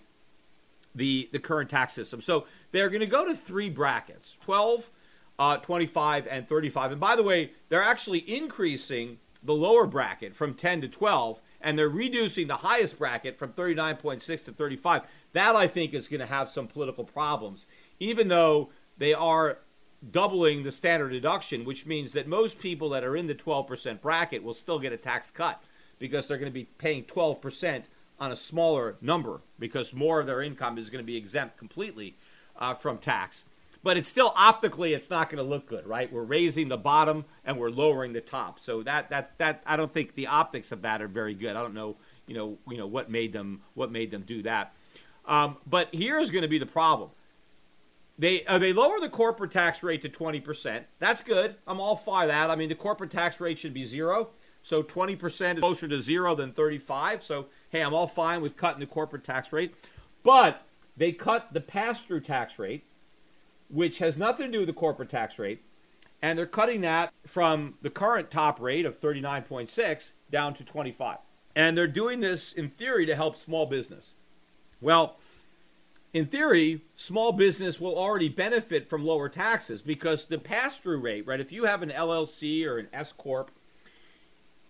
the, 1.00 1.30
the 1.32 1.40
current 1.40 1.70
tax 1.70 1.94
system. 1.94 2.22
So 2.22 2.46
they're 2.72 2.90
going 2.90 3.00
to 3.00 3.08
go 3.08 3.26
to 3.26 3.34
three 3.34 3.70
brackets 3.70 4.36
12, 4.42 4.92
uh, 5.40 5.58
25, 5.58 6.28
and 6.30 6.48
35. 6.48 6.92
And 6.92 7.02
by 7.02 7.16
the 7.16 7.24
way, 7.24 7.52
they're 7.70 7.82
actually 7.82 8.20
increasing 8.20 9.18
the 9.42 9.54
lower 9.54 9.88
bracket 9.88 10.36
from 10.36 10.54
10 10.54 10.82
to 10.82 10.88
12, 10.88 11.42
and 11.62 11.80
they're 11.80 11.90
reducing 11.90 12.48
the 12.48 12.58
highest 12.58 13.00
bracket 13.00 13.38
from 13.40 13.54
39.6 13.54 14.46
to 14.46 14.52
35. 14.52 15.04
That, 15.34 15.56
I 15.56 15.68
think, 15.68 15.94
is 15.94 16.08
going 16.08 16.20
to 16.20 16.26
have 16.26 16.50
some 16.50 16.68
political 16.68 17.06
problems, 17.06 17.66
even 18.00 18.28
though 18.28 18.70
they 18.98 19.14
are 19.14 19.60
doubling 20.12 20.64
the 20.64 20.72
standard 20.72 21.10
deduction, 21.10 21.66
which 21.66 21.86
means 21.86 22.12
that 22.12 22.28
most 22.28 22.60
people 22.60 22.90
that 22.90 23.04
are 23.04 23.16
in 23.16 23.28
the 23.28 23.36
12% 23.36 24.02
bracket 24.02 24.44
will 24.44 24.54
still 24.54 24.80
get 24.80 24.94
a 24.94 24.98
tax 24.98 25.32
cut 25.32 25.62
because 26.00 26.26
they're 26.26 26.38
going 26.38 26.52
to 26.52 26.54
be 26.54 26.66
paying 26.78 27.04
12% 27.04 27.84
on 28.20 28.32
a 28.32 28.36
smaller 28.36 28.98
number 29.02 29.42
because 29.58 29.94
more 29.94 30.20
of 30.20 30.28
their 30.28 30.42
income 30.42 30.78
is 30.78 30.90
going 30.90 31.04
to 31.04 31.08
be 31.08 31.18
exempt 31.18 31.58
completely 31.58 32.18
uh, 32.58 32.74
from 32.74 32.98
tax 32.98 33.44
but 33.84 33.98
it's 33.98 34.08
still 34.08 34.34
optically 34.36 34.94
it's 34.94 35.10
not 35.10 35.30
going 35.30 35.44
to 35.44 35.50
look 35.50 35.68
good, 35.68 35.88
right? 35.88 36.12
We're 36.12 36.24
raising 36.24 36.68
the 36.68 36.78
bottom 36.78 37.26
and 37.46 37.58
we're 37.58 37.70
lowering 37.70 38.14
the 38.14 38.22
top, 38.22 38.60
so 38.60 38.84
that 38.84 39.10
that's 39.10 39.32
that. 39.38 39.64
I 39.66 39.78
don't 39.78 39.92
think 39.92 40.16
the 40.16 40.28
optics 40.28 40.72
of 40.72 40.82
that 40.82 41.02
are 41.02 41.08
very 41.08 41.34
good. 41.34 41.56
I 41.56 41.62
don't 41.62 41.74
know, 41.74 41.96
you 42.28 42.36
know, 42.36 42.58
you 42.68 42.78
know 42.78 42.88
what 42.88 43.10
made 43.10 43.34
them 43.34 43.62
what 43.74 43.92
made 43.92 44.12
them 44.12 44.24
do 44.24 44.42
that. 44.44 44.74
Um, 45.26 45.58
but 45.66 45.90
here's 45.94 46.32
going 46.32 46.42
to 46.42 46.48
be 46.48 46.58
the 46.58 46.66
problem. 46.66 47.12
They 48.18 48.46
uh, 48.46 48.60
they 48.60 48.74
lower 48.74 49.00
the 49.00 49.10
corporate 49.10 49.52
tax 49.52 49.82
rate 49.82 50.02
to 50.02 50.10
twenty 50.10 50.42
percent. 50.42 50.86
That's 51.00 51.22
good. 51.22 51.56
I'm 51.66 51.80
all 51.80 51.96
for 51.96 52.28
that. 52.28 52.50
I 52.50 52.56
mean, 52.56 52.70
the 52.70 52.76
corporate 52.76 53.12
tax 53.12 53.40
rate 53.40 53.60
should 53.60 53.74
be 53.74 53.86
zero. 53.86 54.30
So 54.62 54.84
20% 54.84 55.54
is 55.54 55.60
closer 55.62 55.88
to 55.88 56.02
zero 56.02 56.36
than 56.36 56.52
35. 56.52 57.24
So 57.24 57.46
hey, 57.70 57.82
I'm 57.82 57.94
all 57.94 58.08
fine 58.08 58.42
with 58.42 58.58
cutting 58.58 58.80
the 58.80 58.86
corporate 58.86 59.24
tax 59.24 59.52
rate. 59.54 59.76
But 60.24 60.64
they 60.98 61.12
cut 61.12 61.54
the 61.54 61.62
pass-through 61.62 62.22
tax 62.22 62.60
rate 62.60 62.84
which 63.70 64.00
has 64.00 64.18
nothing 64.18 64.48
to 64.48 64.52
do 64.52 64.60
with 64.60 64.68
the 64.68 64.74
corporate 64.74 65.10
tax 65.10 65.40
rate. 65.40 65.62
And 66.22 66.38
they're 66.38 66.46
cutting 66.46 66.82
that 66.82 67.14
from 67.26 67.76
the 67.82 67.90
current 67.90 68.30
top 68.30 68.60
rate 68.60 68.86
of 68.86 69.00
39.6 69.00 70.12
down 70.30 70.54
to 70.56 70.66
25. 70.66 71.20
And 71.56 71.78
they're 71.78 71.88
doing 71.88 72.20
this 72.20 72.52
in 72.52 72.72
theory 72.72 73.06
to 73.06 73.16
help 73.16 73.38
small 73.38 73.66
business. 73.66 74.10
Well, 74.82 75.18
in 76.14 76.26
theory, 76.26 76.82
small 76.98 77.32
business 77.32 77.80
will 77.80 77.98
already 77.98 78.28
benefit 78.28 78.90
from 78.90 79.06
lower 79.06 79.30
taxes 79.30 79.82
because 79.82 80.26
the 80.26 80.40
pass 80.40 80.78
through 80.78 81.00
rate, 81.00 81.26
right? 81.26 81.40
If 81.40 81.52
you 81.52 81.66
have 81.66 81.84
an 81.84 81.90
LLC 81.90 82.66
or 82.66 82.78
an 82.78 82.88
S 82.92 83.14
Corp, 83.14 83.52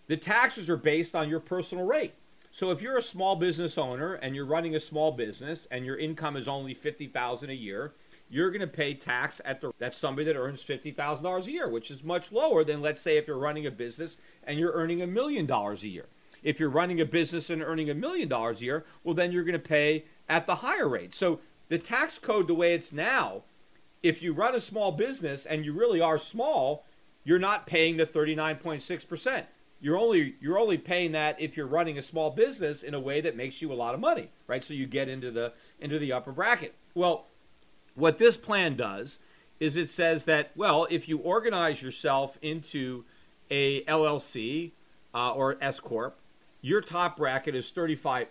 the 0.07 0.17
taxes 0.17 0.69
are 0.69 0.77
based 0.77 1.15
on 1.15 1.29
your 1.29 1.39
personal 1.39 1.85
rate. 1.85 2.13
So 2.59 2.71
if 2.71 2.81
you're 2.81 2.97
a 2.97 3.01
small 3.01 3.37
business 3.37 3.77
owner 3.77 4.15
and 4.15 4.35
you're 4.35 4.45
running 4.45 4.75
a 4.75 4.81
small 4.81 5.13
business 5.13 5.65
and 5.71 5.85
your 5.85 5.95
income 5.95 6.35
is 6.35 6.45
only 6.45 6.73
50,000 6.73 7.49
a 7.49 7.53
year, 7.53 7.93
you're 8.29 8.51
going 8.51 8.59
to 8.59 8.67
pay 8.67 8.95
tax 8.95 9.39
at 9.45 9.61
the 9.61 9.71
that's 9.79 9.97
somebody 9.97 10.25
that 10.25 10.35
earns 10.35 10.59
fifty 10.61 10.91
thousand 10.91 11.23
dollars 11.23 11.47
a 11.47 11.53
year, 11.53 11.69
which 11.69 11.89
is 11.89 12.03
much 12.03 12.33
lower 12.33 12.65
than 12.65 12.81
let's 12.81 12.99
say 12.99 13.15
if 13.15 13.27
you're 13.27 13.37
running 13.37 13.65
a 13.65 13.71
business 13.71 14.17
and 14.43 14.59
you're 14.59 14.73
earning 14.73 15.01
a 15.01 15.07
million 15.07 15.45
dollars 15.45 15.83
a 15.83 15.87
year. 15.87 16.07
If 16.43 16.59
you're 16.59 16.69
running 16.69 16.99
a 16.99 17.05
business 17.05 17.49
and 17.49 17.63
earning 17.63 17.89
a 17.89 17.93
million 17.93 18.27
dollars 18.27 18.59
a 18.59 18.65
year, 18.65 18.85
well 19.05 19.15
then 19.15 19.31
you're 19.31 19.45
going 19.45 19.53
to 19.53 19.59
pay 19.59 20.03
at 20.27 20.45
the 20.45 20.55
higher 20.55 20.89
rate. 20.89 21.15
So 21.15 21.39
the 21.69 21.77
tax 21.77 22.19
code 22.19 22.47
the 22.47 22.53
way 22.53 22.73
it's 22.73 22.91
now, 22.91 23.43
if 24.03 24.21
you 24.21 24.33
run 24.33 24.53
a 24.53 24.59
small 24.59 24.91
business 24.91 25.45
and 25.45 25.63
you 25.63 25.71
really 25.71 26.01
are 26.01 26.19
small, 26.19 26.83
you're 27.23 27.39
not 27.39 27.67
paying 27.67 27.95
the 27.95 28.05
39.6%. 28.05 29.45
You're 29.81 29.97
only 29.97 30.35
you're 30.41 30.59
only 30.59 30.77
paying 30.77 31.13
that 31.13 31.39
if 31.39 31.55
you're 31.55 31.67
running 31.67 31.97
a 31.97 32.01
small 32.01 32.31
business 32.31 32.83
in 32.83 32.93
a 32.93 32.99
way 32.99 33.21
that 33.21 33.35
makes 33.35 33.61
you 33.61 33.71
a 33.71 33.75
lot 33.75 33.93
of 33.93 33.99
money, 33.99 34.29
right? 34.47 34.63
So 34.63 34.73
you 34.73 34.85
get 34.85 35.07
into 35.07 35.31
the 35.31 35.53
into 35.79 35.97
the 35.99 36.11
upper 36.11 36.31
bracket. 36.31 36.75
Well, 36.93 37.25
what 37.95 38.17
this 38.17 38.37
plan 38.37 38.75
does 38.75 39.19
is 39.59 39.75
it 39.75 39.89
says 39.89 40.25
that, 40.25 40.51
well, 40.55 40.87
if 40.89 41.07
you 41.09 41.17
organize 41.19 41.81
yourself 41.81 42.37
into 42.41 43.03
a 43.49 43.83
LLC 43.83 44.71
uh, 45.13 45.33
or 45.33 45.57
S 45.61 45.79
corp, 45.79 46.19
your 46.61 46.81
top 46.81 47.17
bracket 47.17 47.55
is 47.55 47.69
35 47.69 48.27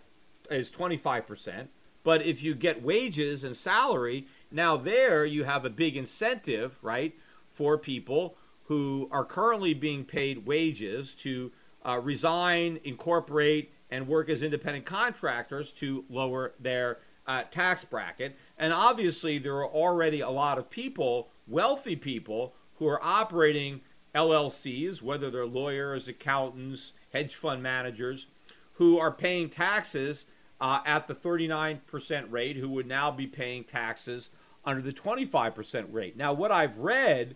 is 0.51 0.71
25%, 0.71 1.69
but 2.05 2.23
if 2.23 2.43
you 2.43 2.55
get 2.55 2.83
wages 2.83 3.45
and 3.45 3.55
salary, 3.55 4.27
now 4.51 4.79
there 4.79 5.27
you 5.27 5.45
have 5.45 5.67
a 5.67 5.71
big 5.71 5.95
incentive, 5.95 6.79
right, 6.81 7.15
for 7.53 7.77
people 7.77 8.37
who 8.68 9.09
are 9.11 9.24
currently 9.24 9.72
being 9.72 10.04
paid 10.04 10.46
wages 10.46 11.14
to 11.14 11.50
uh, 11.87 11.98
resign, 11.98 12.78
incorporate, 12.85 13.72
and 13.90 14.07
work 14.07 14.28
as 14.28 14.42
independent 14.42 14.85
contractors 14.85 15.72
to 15.72 16.04
lower 16.11 16.52
their 16.61 16.98
uh, 17.26 17.42
tax 17.50 17.83
bracket. 17.85 18.37
And 18.59 18.74
obviously, 18.74 19.38
there 19.38 19.57
are 19.57 19.66
already 19.66 20.20
a 20.20 20.28
lot 20.28 20.59
of 20.59 20.68
people, 20.68 21.28
wealthy 21.46 21.96
people, 21.96 22.54
who 22.74 22.87
are 22.87 23.02
operating 23.02 23.81
LLCs, 24.14 25.00
whether 25.00 25.31
they're 25.31 25.46
lawyers, 25.46 26.07
accountants, 26.07 26.92
hedge 27.12 27.35
fund 27.35 27.62
managers, 27.62 28.26
who 28.74 28.98
are 28.98 29.11
paying 29.11 29.48
taxes 29.48 30.26
uh, 30.61 30.81
at 30.85 31.09
the 31.09 31.14
39% 31.14 32.26
rate, 32.31 32.57
who 32.57 32.68
would 32.68 32.87
now 32.87 33.11
be 33.11 33.26
paying 33.26 33.64
taxes 33.64 34.28
under 34.66 34.83
the 34.83 34.92
25% 34.92 35.87
rate. 35.90 36.18
Now, 36.18 36.35
what 36.35 36.52
I've 36.52 36.76
read 36.76 37.35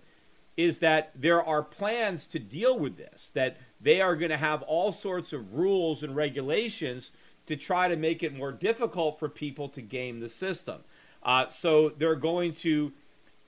is 0.56 0.80
that 0.80 1.10
there 1.14 1.42
are 1.42 1.62
plans 1.62 2.26
to 2.26 2.38
deal 2.38 2.78
with 2.78 2.96
this, 2.96 3.30
that 3.34 3.56
they 3.80 4.00
are 4.00 4.16
going 4.16 4.30
to 4.30 4.36
have 4.36 4.62
all 4.62 4.92
sorts 4.92 5.32
of 5.32 5.54
rules 5.54 6.02
and 6.02 6.14
regulations 6.14 7.10
to 7.46 7.56
try 7.56 7.88
to 7.88 7.96
make 7.96 8.22
it 8.22 8.34
more 8.34 8.52
difficult 8.52 9.18
for 9.18 9.28
people 9.28 9.68
to 9.68 9.80
game 9.80 10.20
the 10.20 10.28
system. 10.28 10.80
Uh, 11.22 11.48
so 11.48 11.88
they're 11.90 12.14
going 12.14 12.52
to 12.52 12.92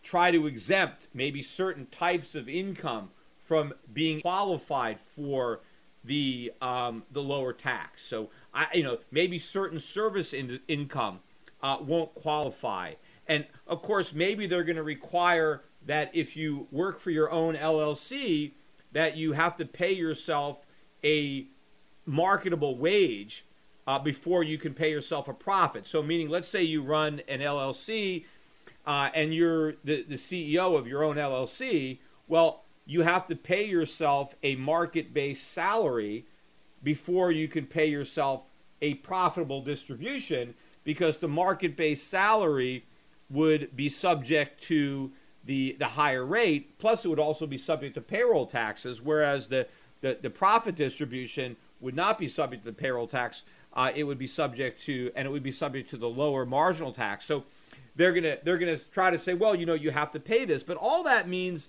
try 0.02 0.30
to 0.30 0.46
exempt 0.46 1.08
maybe 1.14 1.42
certain 1.42 1.86
types 1.86 2.34
of 2.34 2.48
income 2.48 3.10
from 3.38 3.72
being 3.92 4.20
qualified 4.20 4.98
for 5.00 5.60
the 6.04 6.52
um, 6.60 7.02
the 7.10 7.22
lower 7.22 7.52
tax. 7.52 8.04
So 8.04 8.30
I, 8.52 8.66
you 8.74 8.82
know, 8.82 8.98
maybe 9.10 9.38
certain 9.38 9.80
service 9.80 10.32
in, 10.32 10.60
income 10.68 11.20
uh, 11.62 11.78
won't 11.80 12.14
qualify, 12.14 12.94
and 13.26 13.46
of 13.66 13.82
course, 13.82 14.12
maybe 14.12 14.46
they're 14.46 14.64
going 14.64 14.76
to 14.76 14.82
require 14.82 15.62
that 15.86 16.10
if 16.14 16.36
you 16.36 16.66
work 16.70 17.00
for 17.00 17.10
your 17.10 17.30
own 17.30 17.54
LLC, 17.54 18.52
that 18.92 19.16
you 19.16 19.32
have 19.32 19.56
to 19.56 19.64
pay 19.64 19.92
yourself 19.92 20.64
a 21.02 21.46
marketable 22.06 22.76
wage 22.78 23.44
uh, 23.86 23.98
before 23.98 24.42
you 24.42 24.56
can 24.56 24.72
pay 24.72 24.90
yourself 24.90 25.28
a 25.28 25.34
profit. 25.34 25.86
So, 25.86 26.02
meaning, 26.02 26.28
let's 26.28 26.48
say 26.48 26.62
you 26.62 26.82
run 26.82 27.20
an 27.28 27.40
LLC 27.40 28.24
uh, 28.86 29.10
and 29.14 29.34
you're 29.34 29.74
the, 29.84 30.04
the 30.04 30.14
CEO 30.14 30.78
of 30.78 30.86
your 30.86 31.02
own 31.02 31.16
LLC. 31.16 31.98
Well, 32.28 32.64
you 32.86 33.02
have 33.02 33.26
to 33.28 33.36
pay 33.36 33.64
yourself 33.64 34.34
a 34.42 34.56
market 34.56 35.12
based 35.12 35.50
salary 35.50 36.26
before 36.82 37.32
you 37.32 37.48
can 37.48 37.66
pay 37.66 37.86
yourself 37.86 38.48
a 38.82 38.94
profitable 38.94 39.62
distribution 39.62 40.54
because 40.84 41.16
the 41.16 41.28
market 41.28 41.76
based 41.76 42.08
salary 42.08 42.84
would 43.30 43.74
be 43.74 43.88
subject 43.88 44.62
to 44.62 45.10
the, 45.46 45.76
the 45.78 45.86
higher 45.86 46.24
rate, 46.24 46.78
plus 46.78 47.04
it 47.04 47.08
would 47.08 47.18
also 47.18 47.46
be 47.46 47.58
subject 47.58 47.94
to 47.94 48.00
payroll 48.00 48.46
taxes, 48.46 49.02
whereas 49.02 49.48
the, 49.48 49.66
the, 50.00 50.18
the 50.20 50.30
profit 50.30 50.74
distribution 50.74 51.56
would 51.80 51.94
not 51.94 52.18
be 52.18 52.28
subject 52.28 52.64
to 52.64 52.70
the 52.70 52.76
payroll 52.76 53.06
tax. 53.06 53.42
Uh, 53.74 53.90
it 53.94 54.04
would 54.04 54.18
be 54.18 54.26
subject 54.26 54.82
to, 54.84 55.10
and 55.14 55.26
it 55.26 55.30
would 55.30 55.42
be 55.42 55.52
subject 55.52 55.90
to 55.90 55.96
the 55.96 56.08
lower 56.08 56.46
marginal 56.46 56.92
tax. 56.92 57.26
So 57.26 57.44
they're 57.96 58.12
gonna 58.12 58.38
they're 58.42 58.58
gonna 58.58 58.78
try 58.78 59.10
to 59.10 59.18
say, 59.18 59.34
well, 59.34 59.54
you 59.54 59.66
know, 59.66 59.74
you 59.74 59.90
have 59.90 60.10
to 60.12 60.20
pay 60.20 60.44
this, 60.44 60.62
but 60.62 60.76
all 60.76 61.02
that 61.04 61.28
means 61.28 61.68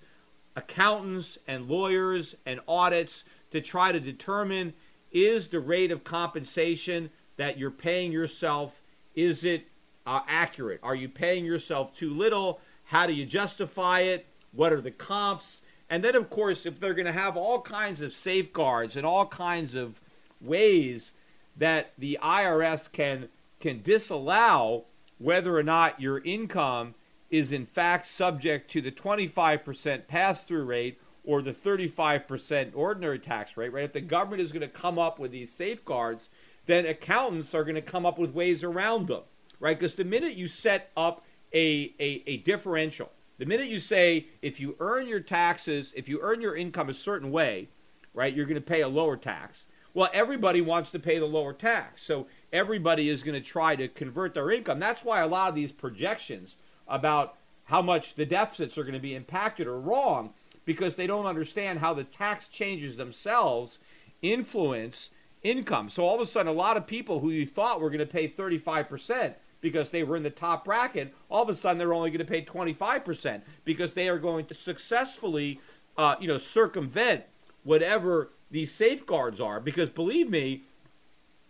accountants 0.56 1.38
and 1.48 1.68
lawyers 1.68 2.36
and 2.46 2.60
audits 2.68 3.24
to 3.52 3.62
try 3.62 3.92
to 3.92 4.00
determine 4.00 4.74
is 5.12 5.48
the 5.48 5.60
rate 5.60 5.92
of 5.92 6.04
compensation 6.04 7.10
that 7.38 7.58
you're 7.58 7.72
paying 7.72 8.12
yourself 8.12 8.82
is 9.16 9.44
it 9.44 9.68
uh, 10.06 10.20
accurate? 10.28 10.80
Are 10.84 10.96
you 10.96 11.10
paying 11.10 11.46
yourself 11.46 11.96
too 11.96 12.14
little? 12.14 12.60
How 12.86 13.08
do 13.08 13.14
you 13.14 13.26
justify 13.26 14.02
it? 14.02 14.26
What 14.52 14.72
are 14.72 14.82
the 14.82 14.92
comps? 14.92 15.62
And 15.90 16.04
then, 16.04 16.16
of 16.16 16.30
course, 16.30 16.66
if 16.66 16.80
they're 16.80 16.94
going 16.94 17.06
to 17.06 17.12
have 17.12 17.38
all 17.38 17.62
kinds 17.62 18.02
of 18.02 18.14
safeguards 18.14 18.96
and 18.96 19.06
all 19.06 19.26
kinds 19.28 19.76
of 19.76 20.00
ways 20.42 21.12
that 21.58 21.94
the 21.98 22.18
IRS 22.22 22.92
can 22.92 23.30
can 23.60 23.82
disallow 23.82 24.86
whether 25.18 25.56
or 25.56 25.64
not 25.64 26.00
your 26.00 26.20
income 26.20 26.94
is 27.32 27.52
in 27.52 27.66
fact 27.66 28.06
subject 28.06 28.70
to 28.70 28.82
the 28.82 28.92
25% 28.92 30.08
pass-through 30.08 30.64
rate 30.64 31.00
or 31.24 31.42
the 31.42 31.52
35% 31.52 32.72
ordinary 32.76 33.18
tax 33.18 33.58
rate, 33.58 33.74
right? 33.74 33.86
If 33.86 33.94
the 33.94 34.02
government 34.02 34.42
is 34.42 34.52
going 34.52 34.62
to 34.62 34.68
come 34.68 35.00
up 35.00 35.18
with 35.18 35.32
these 35.32 35.52
safeguards, 35.52 36.30
then 36.66 36.86
accountants 36.86 37.56
are 37.56 37.64
going 37.64 37.76
to 37.76 37.82
come 37.82 38.06
up 38.06 38.20
with 38.20 38.32
ways 38.32 38.64
around 38.64 39.08
them, 39.08 39.24
right? 39.60 39.78
Because 39.78 39.96
the 39.96 40.04
minute 40.04 40.36
you 40.36 40.48
set 40.48 40.92
up 40.96 41.25
a, 41.56 41.94
a, 42.00 42.24
a 42.28 42.38
differential, 42.38 43.10
the 43.38 43.46
minute 43.46 43.68
you 43.68 43.80
say 43.80 44.28
if 44.42 44.60
you 44.60 44.76
earn 44.80 45.08
your 45.08 45.22
taxes, 45.22 45.92
if 45.96 46.08
you 46.08 46.20
earn 46.22 46.42
your 46.42 46.56
income 46.56 46.90
a 46.90 46.94
certain 46.94 47.32
way, 47.32 47.70
right, 48.14 48.34
you're 48.34 48.46
going 48.46 48.56
to 48.56 48.62
pay 48.62 48.82
a 48.82 48.88
lower 48.88 49.18
tax. 49.18 49.66
Well, 49.94 50.10
everybody 50.14 50.60
wants 50.60 50.92
to 50.92 51.00
pay 51.00 51.18
the 51.18 51.26
lower 51.26 51.54
tax. 51.54 52.06
So 52.06 52.28
everybody 52.52 53.10
is 53.10 53.24
going 53.24 53.42
to 53.42 53.48
try 53.48 53.78
to 53.78 53.88
convert 53.88 54.34
their 54.34 54.52
income. 54.52 54.80
That's 54.80 55.06
why 55.06 55.22
a 55.22 55.28
lot 55.28 55.50
of 55.50 55.56
these 55.56 55.72
projections 55.72 56.58
about 56.88 57.38
how 57.66 57.82
much 57.82 58.16
the 58.16 58.26
deficits 58.26 58.78
are 58.78 58.84
going 58.84 58.94
to 58.94 59.00
be 59.00 59.16
impacted 59.16 59.68
are 59.68 59.80
wrong 59.80 60.34
because 60.66 60.96
they 60.96 61.08
don't 61.08 61.26
understand 61.26 61.80
how 61.80 61.94
the 61.94 62.04
tax 62.04 62.48
changes 62.50 62.98
themselves 62.98 63.80
influence 64.22 65.10
income. 65.44 65.90
So 65.90 66.04
all 66.04 66.16
of 66.16 66.22
a 66.22 66.26
sudden, 66.26 66.52
a 66.52 66.56
lot 66.56 66.76
of 66.76 66.88
people 66.88 67.22
who 67.22 67.30
you 67.30 67.46
thought 67.46 67.80
were 67.80 67.90
going 67.90 68.00
to 68.00 68.06
pay 68.06 68.28
35% 68.28 69.36
because 69.66 69.90
they 69.90 70.04
were 70.04 70.16
in 70.16 70.22
the 70.22 70.30
top 70.30 70.64
bracket, 70.64 71.12
all 71.28 71.42
of 71.42 71.50
a 71.50 71.54
sudden 71.56 71.80
they're 71.80 71.92
only 71.92 72.12
going 72.12 72.20
to 72.20 72.24
pay 72.24 72.46
25% 72.46 73.42
because 73.64 73.94
they 73.94 74.08
are 74.08 74.20
going 74.20 74.46
to 74.46 74.54
successfully, 74.54 75.60
uh, 75.98 76.16
you 76.20 76.28
know, 76.28 76.38
circumvent 76.38 77.24
whatever 77.64 78.30
these 78.52 78.72
safeguards 78.72 79.42
are. 79.42 79.60
Because 79.60 79.90
believe 79.90 80.30
me, 80.30 80.66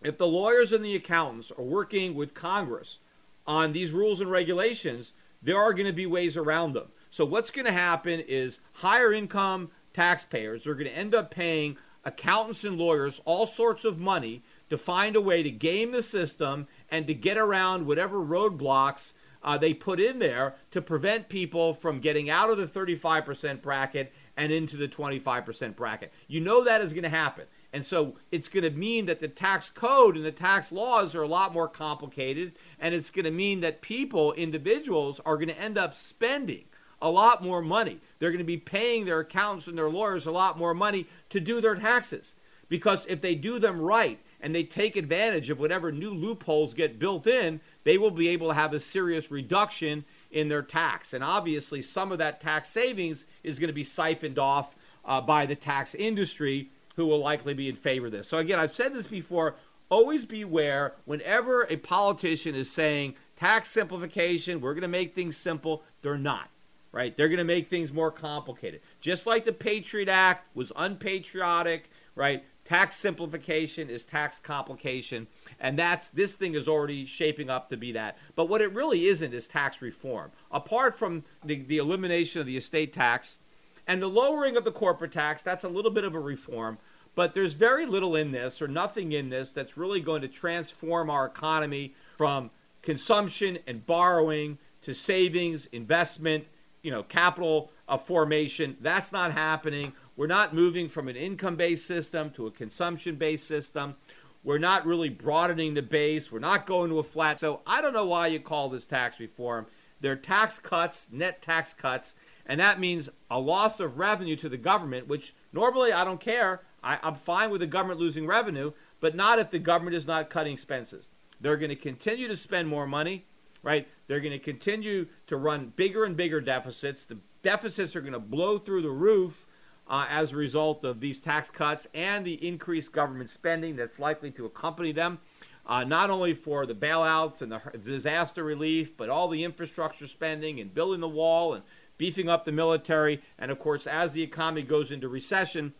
if 0.01 0.17
the 0.17 0.28
lawyers 0.28 0.71
and 0.71 0.86
the 0.86 0.95
accountants 0.95 1.51
are 1.58 1.63
working 1.65 2.15
with 2.15 2.34
Congress 2.34 2.99
on 3.45 3.73
these 3.73 3.91
rules 3.91 4.21
and 4.21 4.32
regulations, 4.32 5.12
there 5.41 5.58
are 5.58 5.73
going 5.73 5.88
to 5.88 5.91
be 5.91 6.06
ways 6.06 6.38
around 6.38 6.71
them. 6.71 6.88
So 7.12 7.25
what's 7.25 7.51
going 7.51 7.65
to 7.65 7.73
happen 7.73 8.21
is 8.21 8.62
higher 8.75 9.12
income 9.12 9.71
taxpayers 9.93 10.65
are 10.65 10.73
going 10.73 10.89
to 10.89 10.97
end 10.97 11.13
up 11.13 11.32
paying 11.32 11.75
accountants 12.06 12.63
and 12.63 12.78
lawyers 12.78 13.19
all 13.25 13.45
sorts 13.45 13.84
of 13.84 13.99
money 13.99 14.41
to 14.69 14.78
find 14.78 15.17
a 15.17 15.21
way 15.21 15.43
to 15.43 15.51
game 15.51 15.91
the 15.91 16.04
system 16.04 16.67
and 16.89 17.08
to 17.08 17.13
get 17.13 17.38
around 17.38 17.86
whatever 17.86 18.17
roadblocks 18.17 19.13
uh, 19.43 19.58
they 19.58 19.74
put 19.74 20.00
in 20.00 20.19
there 20.19 20.56
to 20.71 20.82
prevent 20.82 21.30
people 21.30 21.74
from 21.74 22.00
getting 22.00 22.30
out 22.30 22.50
of 22.50 22.58
the 22.58 22.65
35% 22.65 23.62
bracket 23.62 24.12
and 24.36 24.52
into 24.52 24.76
the 24.76 24.88
25% 24.88 25.76
bracket. 25.76 26.12
You 26.28 26.41
know 26.41 26.63
that 26.63 26.82
is 26.82 26.93
going 26.93 27.04
to 27.04 27.10
happen. 27.10 27.45
And 27.71 27.86
so 27.86 28.15
it's 28.32 28.48
going 28.48 28.63
to 28.63 28.71
mean 28.71 29.06
that 29.06 29.19
the 29.19 29.28
tax 29.28 29.69
code 29.69 30.15
and 30.15 30.26
the 30.26 30.32
tax 30.32 30.71
laws 30.71 31.13
are 31.13 31.21
a 31.21 31.28
lot 31.28 31.54
more 31.54 31.67
complicated. 31.67 32.54
And 32.80 32.95
it's 32.95 33.10
going 33.10 33.26
to 33.26 33.32
mean 33.32 33.60
that 33.62 33.82
people, 33.82 34.34
individuals, 34.34 35.19
are 35.26 35.36
going 35.36 35.50
to 35.50 35.60
end 35.60 35.78
up 35.78 35.93
spending 35.93 36.65
a 37.02 37.10
lot 37.10 37.43
more 37.43 37.62
money. 37.62 38.00
They're 38.17 38.32
going 38.32 38.39
to 38.39 38.45
be 38.45 38.58
paying 38.58 39.06
their 39.06 39.19
accountants 39.19 39.67
and 39.67 39.78
their 39.78 39.89
lawyers 39.89 40.26
a 40.26 40.32
lot 40.32 40.58
more 40.58 40.74
money 40.74 41.08
to 41.30 41.39
do 41.39 41.62
their 41.62 41.76
taxes. 41.76 42.34
Because 42.67 43.06
if 43.08 43.21
they 43.21 43.36
do 43.36 43.60
them 43.60 43.80
right 43.80 44.19
and 44.46 44.54
they 44.54 44.64
take 44.64 44.96
advantage 44.96 45.50
of 45.50 45.60
whatever 45.60 45.92
new 45.92 46.12
loopholes 46.12 46.76
get 46.76 47.00
built 47.00 47.26
in, 47.26 47.60
they 47.84 47.98
will 47.98 48.12
be 48.12 48.28
able 48.28 48.48
to 48.48 48.54
have 48.54 48.74
a 48.74 48.80
serious 48.80 49.32
reduction 49.32 50.06
in 50.30 50.50
their 50.50 50.62
tax. 50.62 51.14
And 51.16 51.24
obviously, 51.24 51.82
some 51.82 52.12
of 52.12 52.20
that 52.20 52.42
tax 52.42 52.70
savings 52.70 53.26
is 53.42 53.58
going 53.58 53.70
to 53.70 53.74
be 53.74 53.84
siphoned 53.84 54.38
off 54.38 54.76
uh, 55.04 55.20
by 55.20 55.48
the 55.48 55.56
tax 55.56 55.96
industry 55.96 56.70
who 56.96 57.08
will 57.08 57.18
likely 57.18 57.56
be 57.56 57.68
in 57.68 57.76
favor 57.76 58.06
of 58.06 58.12
this. 58.12 58.28
So, 58.28 58.38
again, 58.38 58.60
I've 58.60 58.76
said 58.76 58.94
this 58.94 59.08
before 59.08 59.56
always 59.90 60.26
beware 60.26 60.94
whenever 61.06 61.64
a 61.64 61.78
politician 61.78 62.54
is 62.54 62.70
saying 62.70 63.16
tax 63.36 63.72
simplification, 63.72 64.62
we're 64.62 64.76
going 64.76 64.84
to 64.84 64.88
make 64.88 65.16
things 65.16 65.38
simple, 65.38 65.82
they're 66.04 66.20
not. 66.20 66.52
Right? 66.92 67.18
They're 67.18 67.30
going 67.30 67.40
to 67.40 67.44
make 67.44 67.68
things 67.68 67.92
more 67.92 68.12
complicated. 68.12 68.82
Just 69.02 69.26
like 69.26 69.44
the 69.44 69.54
Patriot 69.54 70.08
Act 70.08 70.56
was 70.56 70.72
unpatriotic, 70.76 71.90
right? 72.14 72.46
Tax 72.65 72.95
simplification 72.95 73.91
is 73.91 74.06
tax 74.06 74.39
complication, 74.39 75.28
and 75.60 75.78
that's 75.78 76.10
this 76.10 76.32
thing 76.32 76.56
is 76.56 76.67
already 76.67 77.06
shaping 77.06 77.47
up 77.47 77.69
to 77.69 77.78
be 77.78 77.91
that. 77.91 78.17
But 78.36 78.49
what 78.49 78.62
it 78.62 78.73
really 78.73 79.06
isn't 79.06 79.34
is 79.34 79.47
tax 79.47 79.84
reform. 79.84 80.32
Apart 80.51 80.97
from 80.97 81.23
the, 81.43 81.62
the 81.62 81.78
elimination 81.78 82.41
of 82.41 82.47
the 82.47 82.58
estate 82.58 82.91
tax, 82.91 83.38
and 83.86 84.01
the 84.01 84.08
lowering 84.08 84.58
of 84.58 84.63
the 84.63 84.71
corporate 84.71 85.12
tax, 85.12 85.43
that's 85.43 85.63
a 85.63 85.69
little 85.69 85.91
bit 85.91 86.04
of 86.04 86.15
a 86.15 86.19
reform, 86.19 86.80
but 87.13 87.36
there's 87.36 87.54
very 87.54 87.86
little 87.86 88.15
in 88.15 88.32
this 88.32 88.60
or 88.62 88.67
nothing 88.67 89.12
in 89.12 89.30
this 89.30 89.49
that's 89.49 89.78
really 89.78 90.01
going 90.01 90.23
to 90.23 90.28
transform 90.28 91.10
our 91.12 91.28
economy 91.28 91.93
from 92.17 92.49
consumption 92.82 93.60
and 93.67 93.86
borrowing 93.86 94.58
to 94.82 94.93
savings, 94.93 95.67
investment, 95.67 96.45
you 96.82 96.91
know, 96.91 97.04
capital 97.04 97.71
uh, 97.88 97.97
formation. 97.97 98.78
That's 98.82 99.12
not 99.12 99.32
happening. 99.32 99.93
We're 100.17 100.28
not 100.28 100.56
moving 100.56 100.88
from 100.88 101.08
an 101.08 101.15
income-based 101.15 101.86
system 101.86 102.30
to 102.32 102.47
a 102.47 102.51
consumption-based 102.51 103.45
system. 103.45 103.95
We're 104.43 104.58
not 104.60 104.86
really 104.86 105.10
broadening 105.10 105.73
the 105.73 105.82
base. 105.82 106.32
We're 106.32 106.39
not 106.39 106.65
going 106.65 106.89
to 106.89 106.99
a 106.99 107.04
flat. 107.04 107.39
So 107.39 107.62
I 107.67 107.82
don't 107.82 107.93
know 107.93 108.06
why 108.06 108.28
you 108.28 108.39
call 108.39 108.69
this 108.69 108.86
tax 108.86 109.19
reform. 109.19 109.65
They're 109.99 110.15
tax 110.15 110.60
cuts, 110.60 111.08
net 111.12 111.41
tax 111.41 111.73
cuts, 111.73 112.13
and 112.45 112.60
that 112.60 112.80
means 112.80 113.10
a 113.30 113.39
loss 113.39 113.80
of 113.80 113.97
revenue 113.97 114.36
to 114.38 114.47
the 114.47 114.58
government, 114.58 115.08
which 115.08 115.34
normally 115.51 115.91
I 115.91 116.06
don't 116.06 116.19
care. 116.19 116.62
I, 116.84 116.99
I'm 117.01 117.15
fine 117.15 117.49
with 117.49 117.62
the 117.62 117.67
government 117.67 117.99
losing 117.99 118.28
revenue, 118.28 118.71
but 118.99 119.15
not 119.15 119.39
if 119.39 119.49
the 119.49 119.60
government 119.60 119.95
is 119.95 120.06
not 120.06 120.30
cutting 120.30 120.54
expenses. 120.54 121.10
They're 121.41 121.58
going 121.58 121.69
to 121.69 121.75
continue 121.75 122.28
to 122.28 122.38
spend 122.38 122.67
more 122.67 122.88
money, 122.88 123.25
right? 123.63 123.88
They're 124.08 124.19
going 124.19 124.32
to 124.32 124.39
continue 124.39 125.08
to 125.28 125.36
run 125.36 125.73
bigger 125.75 126.06
and 126.06 126.15
bigger 126.15 126.39
deficits. 126.39 127.06
The 127.06 127.17
deficits 127.41 127.95
are 127.95 128.01
going 128.01 128.13
to 128.13 128.19
blow 128.19 128.60
through 128.60 128.84
the 128.84 128.91
roof 128.91 129.45
uh, 129.88 130.06
as 130.10 130.32
a 130.32 130.36
result 130.36 130.84
of 130.84 131.00
these 131.00 131.19
tax 131.19 131.50
cuts 131.50 131.88
and 131.93 132.26
the 132.26 132.48
increased 132.48 132.91
government 132.91 133.30
spending 133.30 133.76
that's 133.76 134.00
likely 134.00 134.32
to 134.32 134.45
accompany 134.45 134.91
them. 134.91 135.19
Uh, 135.67 135.84
not 135.84 136.12
only 136.12 136.34
for 136.34 136.65
the 136.67 136.76
bailouts 136.76 137.41
and 137.41 137.52
the 137.52 137.60
disaster 137.84 138.43
relief, 138.43 138.95
but 138.95 139.10
all 139.10 139.28
the 139.28 139.43
infrastructure 139.43 140.06
spending 140.06 140.60
and 140.60 140.74
building 140.76 141.02
the 141.02 141.08
wall 141.08 141.54
and 141.54 141.63
beefing 141.98 142.30
up 142.30 142.45
the 142.45 142.52
military. 142.52 143.21
And 143.39 143.50
of 143.52 143.58
course, 143.58 143.88
as 143.88 144.12
the 144.12 144.21
economy 144.21 144.62
goes 144.62 144.91
into 144.91 145.08
recession, 145.08 145.74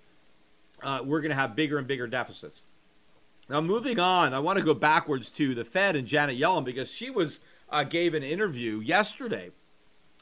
uh, 0.81 1.01
we're 1.03 1.21
going 1.21 1.29
to 1.29 1.35
have 1.35 1.55
bigger 1.55 1.77
and 1.77 1.87
bigger 1.87 2.07
deficits. 2.07 2.61
Now, 3.47 3.61
moving 3.61 3.99
on, 3.99 4.33
I 4.33 4.39
want 4.39 4.57
to 4.57 4.65
go 4.65 4.73
backwards 4.73 5.29
to 5.31 5.53
the 5.53 5.63
Fed 5.63 5.95
and 5.95 6.07
Janet 6.07 6.39
Yellen 6.39 6.63
because 6.63 6.91
she 6.91 7.11
was 7.11 7.39
uh, 7.69 7.83
gave 7.83 8.13
an 8.13 8.23
interview 8.23 8.79
yesterday, 8.79 9.51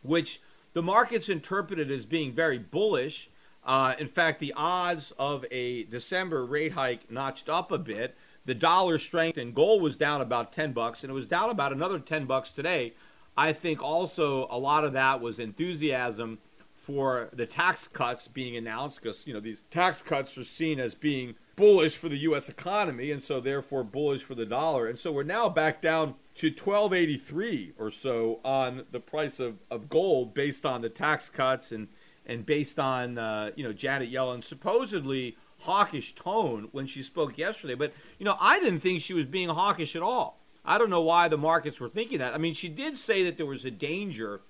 which 0.01 0.41
the 0.73 0.81
markets 0.81 1.29
interpreted 1.29 1.89
as 1.89 2.05
being 2.05 2.33
very 2.33 2.57
bullish. 2.57 3.29
Uh, 3.65 3.95
in 3.97 4.07
fact, 4.07 4.39
the 4.39 4.53
odds 4.55 5.13
of 5.17 5.45
a 5.51 5.83
December 5.83 6.45
rate 6.45 6.73
hike 6.73 7.09
notched 7.09 7.49
up 7.49 7.71
a 7.71 7.77
bit. 7.77 8.15
The 8.45 8.53
dollar 8.53 8.99
strengthened. 8.99 9.55
Gold 9.55 9.81
was 9.81 9.95
down 9.95 10.21
about 10.21 10.51
10 10.51 10.73
bucks, 10.73 11.03
and 11.03 11.09
it 11.09 11.13
was 11.13 11.25
down 11.25 11.49
about 11.49 11.71
another 11.71 11.99
10 11.99 12.25
bucks 12.25 12.49
today. 12.49 12.93
I 13.37 13.53
think 13.53 13.81
also 13.81 14.47
a 14.51 14.57
lot 14.57 14.83
of 14.83 14.93
that 14.93 15.21
was 15.21 15.39
enthusiasm 15.39 16.39
for 16.75 17.29
the 17.31 17.45
tax 17.45 17.87
cuts 17.87 18.27
being 18.27 18.57
announced 18.57 19.01
because 19.01 19.25
you 19.25 19.33
know 19.33 19.39
these 19.39 19.63
tax 19.71 20.01
cuts 20.01 20.37
are 20.37 20.43
seen 20.43 20.81
as 20.81 20.93
being 20.93 21.35
bullish 21.55 21.95
for 21.95 22.09
the 22.09 22.17
U.S. 22.17 22.49
economy, 22.49 23.11
and 23.11 23.23
so 23.23 23.39
therefore 23.39 23.83
bullish 23.83 24.21
for 24.21 24.35
the 24.35 24.45
dollar. 24.45 24.87
And 24.87 24.99
so 24.99 25.11
we're 25.11 25.23
now 25.23 25.47
back 25.49 25.81
down 25.81 26.15
to 26.35 26.47
1283 26.47 27.73
or 27.77 27.89
so 27.89 28.39
on 28.43 28.85
the 28.91 28.99
price 28.99 29.39
of, 29.39 29.59
of 29.71 29.87
gold 29.87 30.33
based 30.33 30.65
on 30.65 30.81
the 30.81 30.89
tax 30.89 31.29
cuts 31.29 31.71
and 31.71 31.87
and 32.25 32.45
based 32.45 32.79
on 32.79 33.17
uh, 33.17 33.51
you 33.55 33.63
know 33.63 33.73
Janet 33.73 34.11
Yellen's 34.11 34.47
supposedly 34.47 35.37
hawkish 35.59 36.13
tone 36.15 36.67
when 36.71 36.87
she 36.87 37.03
spoke 37.03 37.37
yesterday. 37.37 37.75
But 37.75 37.93
you 38.19 38.25
know 38.25 38.37
I 38.39 38.59
didn't 38.59 38.79
think 38.79 39.01
she 39.01 39.13
was 39.13 39.25
being 39.25 39.49
hawkish 39.49 39.95
at 39.95 40.01
all. 40.01 40.39
I 40.65 40.77
don't 40.77 40.89
know 40.89 41.01
why 41.01 41.27
the 41.27 41.37
markets 41.37 41.79
were 41.79 41.89
thinking 41.89 42.19
that. 42.19 42.33
I 42.33 42.37
mean, 42.37 42.53
she 42.53 42.69
did 42.69 42.97
say 42.97 43.23
that 43.23 43.37
there 43.37 43.45
was 43.45 43.65
a 43.65 43.71
danger 43.71 44.41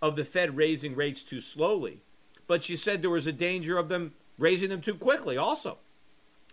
of 0.00 0.14
the 0.14 0.24
Fed 0.24 0.56
raising 0.56 0.94
rates 0.94 1.22
too 1.22 1.40
slowly, 1.40 2.00
but 2.46 2.62
she 2.62 2.76
said 2.76 3.02
there 3.02 3.10
was 3.10 3.26
a 3.26 3.32
danger 3.32 3.76
of 3.76 3.88
them 3.88 4.14
raising 4.38 4.68
them 4.68 4.80
too 4.80 4.94
quickly 4.94 5.36
also. 5.36 5.78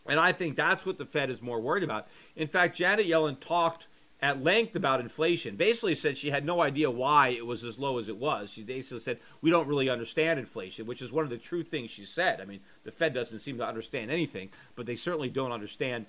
And 0.08 0.19
I 0.19 0.32
think 0.32 0.56
that's 0.56 0.86
what 0.86 0.97
the 0.97 1.06
Fed 1.06 1.30
is 1.30 1.41
more 1.41 1.60
worried 1.60 1.84
about. 1.84 2.08
In 2.36 2.47
fact, 2.47 2.75
Janet 2.75 3.08
Yellen 3.08 3.39
talked 3.39 3.88
at 4.21 4.43
length 4.43 4.75
about 4.75 5.01
inflation. 5.01 5.56
Basically, 5.56 5.95
said 5.95 6.17
she 6.17 6.30
had 6.30 6.45
no 6.45 6.62
idea 6.62 6.89
why 6.89 7.30
it 7.30 7.45
was 7.45 7.63
as 7.63 7.78
low 7.78 7.99
as 7.99 8.10
it 8.10 8.17
was. 8.17 8.49
She 8.49 8.63
basically 8.63 9.01
said 9.01 9.19
we 9.41 9.49
don't 9.49 9.67
really 9.67 9.89
understand 9.89 10.39
inflation, 10.39 10.86
which 10.86 11.01
is 11.01 11.12
one 11.12 11.23
of 11.23 11.30
the 11.30 11.38
true 11.38 11.63
things 11.63 11.91
she 11.91 12.06
said. 12.06 12.41
I 12.41 12.45
mean, 12.45 12.62
the 12.84 12.91
Fed 12.91 13.13
doesn't 13.13 13.39
seem 13.39 13.58
to 13.58 13.67
understand 13.67 14.10
anything, 14.10 14.49
but 14.75 14.86
they 14.86 14.95
certainly 14.95 15.30
don't 15.30 15.51
understand 15.51 16.06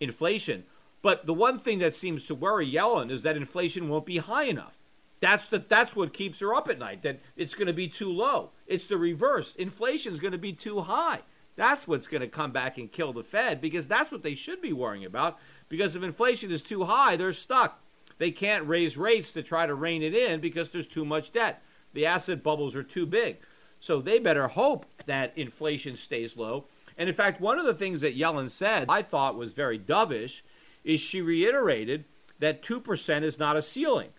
inflation. 0.00 0.64
But 1.02 1.26
the 1.26 1.34
one 1.34 1.58
thing 1.58 1.80
that 1.80 1.94
seems 1.94 2.24
to 2.26 2.34
worry 2.34 2.70
Yellen 2.70 3.10
is 3.10 3.22
that 3.22 3.36
inflation 3.36 3.88
won't 3.88 4.06
be 4.06 4.18
high 4.18 4.44
enough. 4.44 4.78
That's 5.20 5.46
the, 5.46 5.58
that's 5.58 5.94
what 5.94 6.12
keeps 6.12 6.40
her 6.40 6.54
up 6.54 6.68
at 6.68 6.78
night. 6.78 7.02
That 7.02 7.20
it's 7.36 7.54
going 7.54 7.68
to 7.68 7.72
be 7.72 7.88
too 7.88 8.10
low. 8.10 8.50
It's 8.66 8.86
the 8.86 8.96
reverse. 8.96 9.54
Inflation 9.56 10.12
is 10.12 10.20
going 10.20 10.32
to 10.32 10.38
be 10.38 10.52
too 10.52 10.80
high. 10.80 11.20
That's 11.54 11.86
what's 11.86 12.06
going 12.06 12.22
to 12.22 12.28
come 12.28 12.50
back 12.50 12.78
and 12.78 12.90
kill 12.90 13.12
the 13.12 13.22
Fed 13.22 13.60
because 13.60 13.86
that's 13.86 14.10
what 14.10 14.22
they 14.22 14.34
should 14.34 14.62
be 14.62 14.72
worrying 14.72 15.04
about. 15.04 15.38
Because 15.72 15.96
if 15.96 16.02
inflation 16.02 16.50
is 16.52 16.60
too 16.60 16.84
high, 16.84 17.16
they're 17.16 17.32
stuck. 17.32 17.80
They 18.18 18.30
can't 18.30 18.68
raise 18.68 18.98
rates 18.98 19.30
to 19.30 19.42
try 19.42 19.64
to 19.64 19.74
rein 19.74 20.02
it 20.02 20.14
in 20.14 20.38
because 20.38 20.68
there's 20.68 20.86
too 20.86 21.06
much 21.06 21.32
debt. 21.32 21.62
The 21.94 22.04
asset 22.04 22.42
bubbles 22.42 22.76
are 22.76 22.82
too 22.82 23.06
big. 23.06 23.38
So 23.80 24.02
they 24.02 24.18
better 24.18 24.48
hope 24.48 24.84
that 25.06 25.32
inflation 25.34 25.96
stays 25.96 26.36
low. 26.36 26.66
And 26.98 27.08
in 27.08 27.14
fact, 27.14 27.40
one 27.40 27.58
of 27.58 27.64
the 27.64 27.72
things 27.72 28.02
that 28.02 28.18
Yellen 28.18 28.50
said 28.50 28.84
I 28.90 29.00
thought 29.00 29.34
was 29.34 29.54
very 29.54 29.78
dovish 29.78 30.42
is 30.84 31.00
she 31.00 31.22
reiterated 31.22 32.04
that 32.38 32.62
2% 32.62 33.22
is 33.22 33.38
not 33.38 33.56
a 33.56 33.62
ceiling 33.62 34.10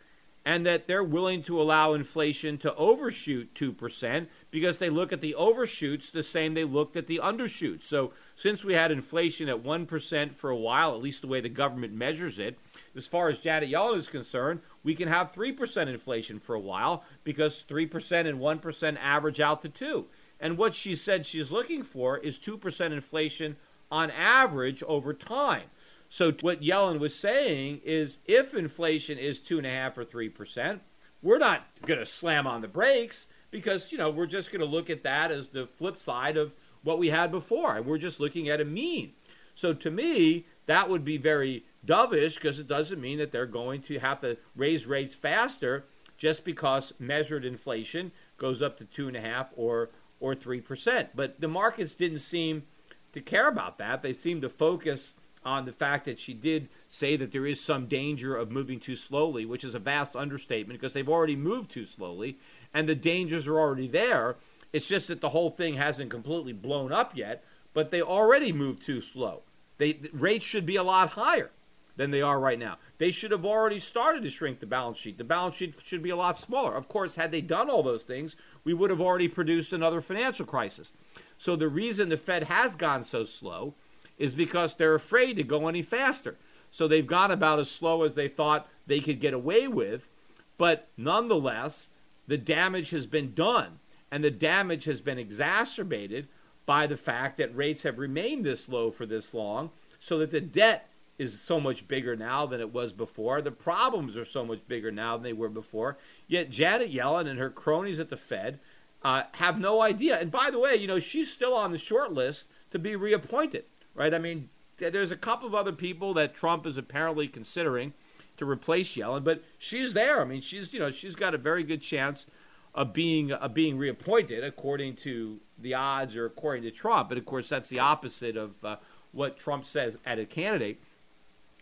and 0.46 0.66
that 0.66 0.88
they're 0.88 1.04
willing 1.04 1.44
to 1.44 1.62
allow 1.62 1.94
inflation 1.94 2.58
to 2.58 2.74
overshoot 2.76 3.54
2% 3.54 4.26
because 4.50 4.80
they 4.80 4.89
look 4.89 5.13
at 5.13 5.22
the 5.22 5.36
overshoots 5.36 6.10
the 6.10 6.24
same 6.24 6.56
they 6.56 6.63
looked 6.63 6.98
at 6.98 7.06
the 7.06 7.22
undershoots. 7.24 7.84
So, 7.84 8.12
since 8.43 8.65
we 8.65 8.73
had 8.73 8.91
inflation 8.91 9.47
at 9.47 9.63
1% 9.63 10.36
for 10.36 10.49
a 10.49 10.58
while, 10.58 10.93
at 10.93 11.01
least 11.01 11.21
the 11.21 11.27
way 11.27 11.39
the 11.39 11.47
government 11.47 11.93
measures 11.93 12.38
it, 12.38 12.60
as 12.93 13.08
far 13.08 13.29
as 13.29 13.39
Janet 13.39 13.71
Yellen 13.71 13.97
is 13.97 14.10
concerned, 14.10 14.60
we 14.84 14.95
can 14.95 15.08
have 15.08 15.32
3% 15.32 15.88
inflation 15.88 16.39
for 16.41 16.53
a 16.53 16.60
while 16.60 17.06
because 17.23 17.63
3% 17.69 18.27
and 18.27 18.41
1% 18.41 18.97
average 18.99 19.39
out 19.39 19.62
to 19.62 19.69
2. 19.69 20.06
And 20.41 20.58
what 20.58 20.75
she 20.75 20.93
said 20.93 21.25
she's 21.25 21.51
looking 21.51 21.84
for 21.84 22.17
is 22.17 22.38
2% 22.38 22.91
inflation 22.91 23.56
on 23.89 24.12
average 24.12 24.84
over 24.84 25.13
time. 25.13 25.69
So 26.10 26.34
what 26.41 26.62
Yellen 26.62 26.99
was 26.99 27.15
saying 27.15 27.79
is, 27.86 28.17
if 28.25 28.53
inflation 28.53 29.17
is 29.17 29.39
two 29.39 29.58
and 29.58 29.65
a 29.65 29.71
half 29.71 29.97
or 29.97 30.03
three 30.03 30.27
percent, 30.27 30.82
we're 31.21 31.38
not 31.38 31.65
going 31.88 31.99
to 31.99 32.06
slam 32.06 32.45
on 32.45 32.60
the 32.60 32.67
brakes 32.67 33.27
because 33.51 33.91
you 33.91 33.97
know 33.97 34.10
we're 34.10 34.25
just 34.25 34.51
going 34.51 34.60
to 34.60 34.67
look 34.67 34.89
at 34.89 35.03
that 35.03 35.32
as 35.32 35.49
the 35.49 35.65
flip 35.65 35.95
side 35.95 36.38
of 36.38 36.53
what 36.84 37.00
we 37.00 37.10
had 37.10 37.32
before, 37.32 37.76
and 37.76 37.86
we're 37.86 37.98
just 37.98 38.19
looking 38.19 38.50
at 38.50 38.62
a 38.62 38.65
mean. 38.65 39.13
So 39.56 39.74
to 39.74 39.91
me, 39.91 40.46
that 40.65 40.89
would 40.89 41.04
be 41.06 41.17
very 41.17 41.65
dovish 41.86 42.36
because 42.36 42.60
it 42.60 42.67
doesn't 42.67 43.02
mean 43.02 43.17
that 43.17 43.32
they're 43.32 43.46
going 43.46 43.82
to 43.84 44.00
have 44.00 44.22
to 44.22 44.38
raise 44.56 44.86
rates 44.86 45.15
faster 45.15 45.86
just 46.17 46.43
because 46.43 46.93
measured 47.00 47.46
inflation 47.46 48.12
goes 48.38 48.62
up 48.62 48.78
to 48.78 48.86
two 48.86 49.08
and 49.08 49.17
a 49.17 49.22
half 49.22 49.50
or 49.56 49.89
or 50.19 50.34
three 50.34 50.62
percent. 50.62 51.10
But 51.15 51.41
the 51.41 51.48
markets 51.48 51.93
didn't 51.93 52.19
seem 52.19 52.63
to 53.12 53.22
care 53.22 53.48
about 53.48 53.78
that. 53.78 54.02
They 54.02 54.13
seemed 54.13 54.41
to 54.43 54.50
focus 54.50 55.15
on 55.46 55.65
the 55.65 55.72
fact 55.72 56.06
that 56.06 56.19
she 56.19 56.34
did 56.34 56.69
say 56.88 57.17
that 57.17 57.32
there 57.32 57.46
is 57.46 57.60
some 57.60 57.88
danger 57.88 58.36
of 58.36 58.50
moving 58.50 58.80
too 58.80 58.96
slowly, 58.96 59.46
which 59.46 59.63
is 59.63 59.76
a 59.76 59.80
vast 59.80 60.15
understatement 60.15 60.80
because 60.80 60.93
they've 60.93 61.10
already 61.10 61.36
moved 61.36 61.72
too 61.72 61.86
slowly 61.86 62.38
and 62.74 62.88
the 62.88 62.96
dangers 62.96 63.48
are 63.48 63.60
already 63.60 63.88
there. 63.88 64.38
It's 64.73 64.88
just 64.88 65.07
that 65.07 65.21
the 65.21 65.29
whole 65.29 65.51
thing 65.51 65.75
hasn't 65.75 66.09
completely 66.09 66.51
blown 66.51 66.91
up 66.91 67.15
yet, 67.15 67.43
but 67.73 67.91
they 67.91 68.01
already 68.01 68.51
moved 68.51 68.86
too 68.86 69.01
slow. 69.01 69.43
They 69.77 69.93
the 69.93 70.09
rates 70.12 70.45
should 70.45 70.65
be 70.65 70.75
a 70.75 70.83
lot 70.83 71.12
higher 71.12 71.51
than 71.95 72.09
they 72.09 72.21
are 72.21 72.39
right 72.39 72.57
now. 72.57 72.77
They 72.97 73.12
should 73.12 73.31
have 73.31 73.45
already 73.45 73.79
started 73.79 74.23
to 74.23 74.29
shrink 74.29 74.59
the 74.59 74.65
balance 74.65 74.97
sheet. 74.97 75.19
The 75.19 75.23
balance 75.23 75.55
sheet 75.55 75.75
should 75.83 76.01
be 76.01 76.09
a 76.09 76.15
lot 76.15 76.39
smaller. 76.39 76.75
Of 76.75 76.88
course, 76.88 77.15
had 77.15 77.31
they 77.31 77.41
done 77.41 77.69
all 77.69 77.83
those 77.83 78.01
things, 78.01 78.36
we 78.63 78.73
would 78.73 78.89
have 78.89 79.01
already 79.01 79.27
produced 79.27 79.73
another 79.73 80.01
financial 80.01 80.45
crisis. 80.45 80.91
So 81.38 81.55
the 81.55 81.67
reason 81.67 82.09
the 82.09 82.17
Fed 82.17 82.45
has 82.45 82.75
gone 82.75 83.03
so 83.03 83.25
slow 83.25 83.75
is 84.17 84.33
because 84.33 84.75
they're 84.75 84.95
afraid 84.95 85.36
to 85.38 85.43
go 85.43 85.67
any 85.67 85.83
faster. 85.83 86.38
So 86.71 86.88
they've 86.88 87.05
gone 87.05 87.29
about 87.29 87.59
as 87.59 87.69
slow 87.69 88.01
as 88.03 88.15
they 88.15 88.27
thought 88.27 88.67
they 88.88 88.99
could 88.99 89.19
get 89.19 89.36
away 89.36 89.67
with. 89.67 90.09
But 90.57 90.88
nonetheless, 90.97 91.89
the 92.27 92.38
damage 92.38 92.89
has 92.89 93.05
been 93.05 93.36
done. 93.36 93.79
And 94.13 94.23
the 94.23 94.32
damage 94.32 94.86
has 94.86 95.02
been 95.02 95.17
exacerbated 95.17 96.28
by 96.65 96.88
the 96.88 96.97
fact 96.97 97.38
that 97.38 97.56
rates 97.56 97.84
have 97.84 97.97
remained 97.97 98.45
this 98.45 98.69
low 98.69 98.91
for 98.91 99.06
this 99.06 99.34
long, 99.34 99.71
so 99.99 100.17
that 100.19 100.32
the 100.32 100.41
debt 100.41 100.89
is 101.17 101.39
so 101.39 101.60
much 101.60 101.88
bigger 101.88 102.15
now 102.15 102.45
than 102.45 102.60
it 102.60 102.73
was 102.73 102.93
before. 102.93 103.41
The 103.41 103.52
problems 103.52 104.17
are 104.17 104.26
so 104.26 104.45
much 104.45 104.60
bigger 104.67 104.91
now 104.91 105.15
than 105.15 105.23
they 105.23 105.34
were 105.34 105.49
before. 105.49 105.97
Yet 106.28 106.49
Janet 106.49 106.93
Yellen 106.93 107.28
and 107.28 107.39
her 107.39 107.49
cronies 107.49 107.99
at 107.99 108.10
the 108.10 108.17
Fed 108.17 108.60
uh, 109.04 109.23
have 109.34 109.60
no 109.60 109.82
idea. 109.82 110.19
And 110.19 110.32
by 110.32 110.49
the 110.49 110.60
way, 110.60 110.76
you 110.76 110.88
know, 110.88 110.99
she's 110.99 111.32
still 111.32 111.54
on 111.54 111.71
the 111.71 111.78
short 111.78 112.13
list 112.13 112.45
to 112.71 112.80
be 112.80 112.95
reappointed 112.95 113.65
right? 113.95 114.13
I 114.13 114.19
mean, 114.19 114.49
there's 114.78 115.12
a 115.12 115.17
couple 115.17 115.47
of 115.47 115.56
other 115.56 115.71
people 115.71 116.13
that 116.15 116.36
Trump 116.36 116.65
is 116.65 116.78
apparently 116.78 117.28
considering 117.28 117.93
to 118.38 118.49
replace 118.49 118.95
Yellen, 118.95 119.23
but 119.23 119.43
she's 119.58 119.93
there. 119.93 120.19
I 120.19 120.26
mean, 120.26 120.41
she's 120.41 120.73
you 120.73 120.80
know 120.80 120.89
she's 120.89 121.15
got 121.15 121.36
a 121.36 121.38
very 121.38 121.63
good 121.63 121.82
chance 121.82 122.26
of 122.75 122.93
being 122.93 123.31
of 123.31 123.53
being 123.53 123.77
reappointed 123.77 124.43
according 124.43 124.95
to 124.95 125.39
the 125.57 125.73
odds 125.73 126.17
or 126.17 126.25
according 126.25 126.63
to 126.63 126.71
Trump. 126.71 127.09
But 127.09 127.17
of 127.17 127.25
course, 127.25 127.49
that's 127.49 127.69
the 127.69 127.79
opposite 127.79 128.36
of 128.36 128.63
uh, 128.63 128.77
what 129.12 129.38
Trump 129.38 129.65
says 129.65 129.97
at 130.05 130.19
a 130.19 130.25
candidate. 130.25 130.81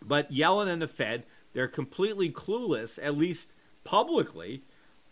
But 0.03 0.31
Yellen 0.31 0.67
and 0.67 0.81
the 0.81 0.87
Fed, 0.87 1.23
they're 1.53 1.67
completely 1.67 2.29
clueless, 2.29 2.97
at 3.01 3.17
least 3.17 3.53
publicly, 3.83 4.63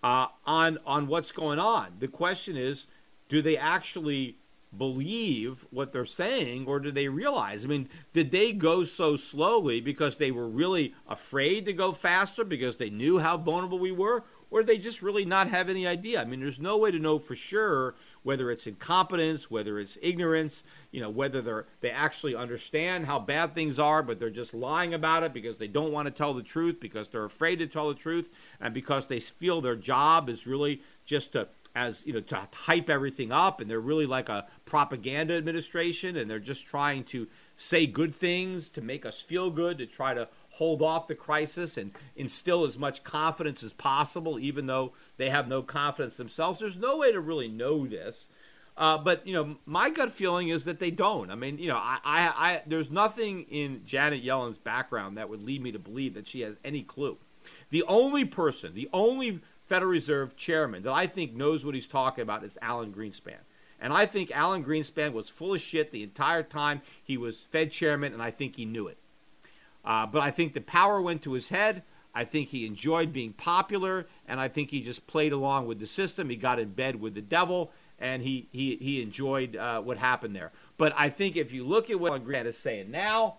uh, 0.02 0.28
on 0.46 0.80
on 0.86 1.08
what's 1.08 1.32
going 1.32 1.60
on. 1.60 1.96
The 2.00 2.08
question 2.08 2.56
is, 2.56 2.88
do 3.28 3.42
they 3.42 3.58
actually 3.58 4.38
believe 4.78 5.66
what 5.72 5.92
they're 5.92 6.06
saying 6.06 6.66
or 6.68 6.80
do 6.80 6.92
they 6.92 7.08
realize? 7.08 7.66
I 7.66 7.68
mean, 7.68 7.90
did 8.14 8.32
they 8.32 8.54
go 8.54 8.84
so 8.84 9.16
slowly 9.16 9.82
because 9.82 10.16
they 10.16 10.32
were 10.32 10.48
really 10.48 10.94
afraid 11.08 11.66
to 11.66 11.74
go 11.74 11.92
faster 11.92 12.44
because 12.44 12.78
they 12.78 12.90
knew 12.90 13.20
how 13.20 13.38
vulnerable 13.38 13.80
we 13.80 13.92
were? 13.92 14.24
Or 14.52 14.64
they 14.64 14.78
just 14.78 15.02
really 15.02 15.26
not 15.26 15.50
have 15.50 15.70
any 15.70 15.86
idea? 15.86 16.22
I 16.22 16.26
mean, 16.26 16.40
there's 16.40 16.60
no 16.60 16.78
way 16.78 16.92
to 16.92 17.00
know 17.00 17.20
for 17.20 17.36
sure 17.36 17.96
whether 18.24 18.50
it's 18.50 18.68
incompetence, 18.68 19.52
whether 19.52 19.80
it's 19.80 19.98
ignorance, 20.02 20.64
you 20.92 21.02
know, 21.02 21.10
whether 21.10 21.42
they're 21.42 21.66
they 21.82 21.92
actually 21.92 22.36
understand 22.36 23.06
how 23.06 23.20
bad 23.20 23.54
things 23.54 23.78
are, 23.78 24.02
but 24.02 24.20
they're 24.20 24.30
just 24.30 24.54
lying 24.54 24.94
about 24.94 25.24
it 25.24 25.34
because 25.34 25.58
they 25.58 25.68
don't 25.68 25.92
want 25.92 26.08
to 26.08 26.12
tell 26.12 26.34
the 26.34 26.44
truth, 26.44 26.80
because 26.80 27.10
they're 27.10 27.26
afraid 27.26 27.58
to 27.58 27.68
tell 27.68 27.90
the 27.90 27.96
truth, 27.96 28.30
and 28.60 28.74
because 28.74 29.08
they 29.08 29.20
feel 29.20 29.62
their 29.62 29.76
job 29.76 30.30
is 30.30 30.48
really 30.48 30.82
just 31.06 31.34
to 31.34 31.48
as 31.76 32.06
you 32.06 32.14
know 32.14 32.20
to 32.20 32.48
hype 32.54 32.90
everything 32.90 33.32
up 33.32 33.62
and 33.62 33.70
they're 33.70 33.80
really 33.80 34.06
like 34.06 34.30
a 34.30 34.46
propaganda 34.66 35.36
administration 35.36 36.18
and 36.18 36.30
they're 36.30 36.40
just 36.40 36.68
trying 36.68 37.04
to 37.04 37.28
say 37.58 37.86
good 37.86 38.14
things 38.14 38.68
to 38.70 38.82
make 38.82 39.06
us 39.06 39.20
feel 39.20 39.50
good 39.50 39.78
to 39.78 39.86
try 39.86 40.14
to 40.14 40.28
hold 40.60 40.82
off 40.82 41.08
the 41.08 41.16
crisis 41.16 41.78
and 41.78 41.92
instill 42.16 42.66
as 42.66 42.78
much 42.78 43.04
confidence 43.04 43.64
as 43.64 43.72
possible 43.74 44.38
even 44.38 44.66
though 44.68 44.92
they 45.18 45.30
have 45.30 45.48
no 45.48 45.62
confidence 45.62 46.18
themselves 46.18 46.60
there's 46.60 46.78
no 46.78 46.98
way 46.98 47.12
to 47.12 47.20
really 47.20 47.48
know 47.48 47.88
this 47.88 48.28
uh, 48.78 48.98
but 48.98 49.26
you 49.26 49.34
know 49.34 49.56
my 49.66 49.90
gut 49.90 50.12
feeling 50.12 50.50
is 50.50 50.66
that 50.66 50.80
they 50.80 50.92
don't 50.92 51.32
i 51.32 51.36
mean 51.36 51.58
you 51.58 51.68
know 51.68 51.78
I, 51.78 51.98
I, 52.04 52.22
I 52.28 52.62
there's 52.68 52.92
nothing 52.92 53.44
in 53.50 53.82
janet 53.86 54.22
yellen's 54.22 54.58
background 54.58 55.18
that 55.18 55.30
would 55.30 55.42
lead 55.42 55.64
me 55.64 55.72
to 55.72 55.80
believe 55.80 56.14
that 56.14 56.28
she 56.28 56.42
has 56.42 56.58
any 56.64 56.84
clue 56.84 57.18
the 57.70 57.84
only 57.88 58.26
person 58.26 58.74
the 58.74 58.90
only 58.92 59.42
Federal 59.70 59.92
Reserve 59.92 60.36
chairman 60.36 60.82
that 60.82 60.92
I 60.92 61.06
think 61.06 61.36
knows 61.36 61.64
what 61.64 61.76
he's 61.76 61.88
talking 61.88 62.24
about 62.24 62.44
is 62.44 62.58
Alan 62.60 62.92
Greenspan. 62.92 63.38
And 63.80 63.94
I 63.94 64.08
think 64.08 64.32
Alan 64.32 64.66
Greenspan 64.66 65.14
was 65.14 65.30
full 65.30 65.54
of 65.54 65.62
shit 65.62 65.92
the 65.92 66.02
entire 66.02 66.42
time 66.42 66.82
he 67.04 67.18
was 67.18 67.38
Fed 67.38 67.72
chairman, 67.72 68.12
and 68.12 68.22
I 68.22 68.32
think 68.32 68.56
he 68.56 68.66
knew 68.66 68.88
it. 68.88 68.98
Uh, 69.84 70.06
but 70.06 70.22
I 70.22 70.32
think 70.32 70.54
the 70.54 70.62
power 70.62 71.02
went 71.02 71.22
to 71.24 71.34
his 71.34 71.50
head. 71.50 71.84
I 72.14 72.26
think 72.26 72.50
he 72.50 72.66
enjoyed 72.66 73.14
being 73.14 73.34
popular, 73.34 74.08
and 74.28 74.40
I 74.40 74.48
think 74.48 74.72
he 74.72 74.82
just 74.82 75.08
played 75.08 75.32
along 75.32 75.68
with 75.68 75.80
the 75.80 75.88
system. 75.88 76.30
He 76.30 76.36
got 76.36 76.60
in 76.60 76.70
bed 76.70 77.00
with 77.00 77.14
the 77.14 77.22
devil, 77.22 77.72
and 78.00 78.24
he 78.24 78.48
he 78.52 78.78
he 78.78 79.02
enjoyed 79.02 79.56
uh, 79.56 79.82
what 79.82 79.98
happened 79.98 80.36
there. 80.36 80.52
But 80.78 80.94
I 80.98 81.10
think 81.10 81.36
if 81.36 81.52
you 81.52 81.66
look 81.66 81.90
at 81.90 82.00
what 82.00 82.24
Grant 82.26 82.48
is 82.48 82.58
saying 82.58 82.92
now, 82.92 83.38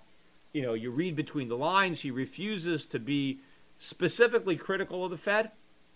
you 0.53 0.63
know, 0.63 0.75
you 0.75 0.91
read 0.91 1.17
between 1.17 1.49
the 1.49 1.57
lines. 1.57 2.01
He 2.01 2.11
refuses 2.11 2.85
to 2.87 2.99
be 2.99 3.41
specifically 3.79 4.57
critical 4.57 5.05
of 5.05 5.11
the 5.11 5.17
Fed 5.17 5.51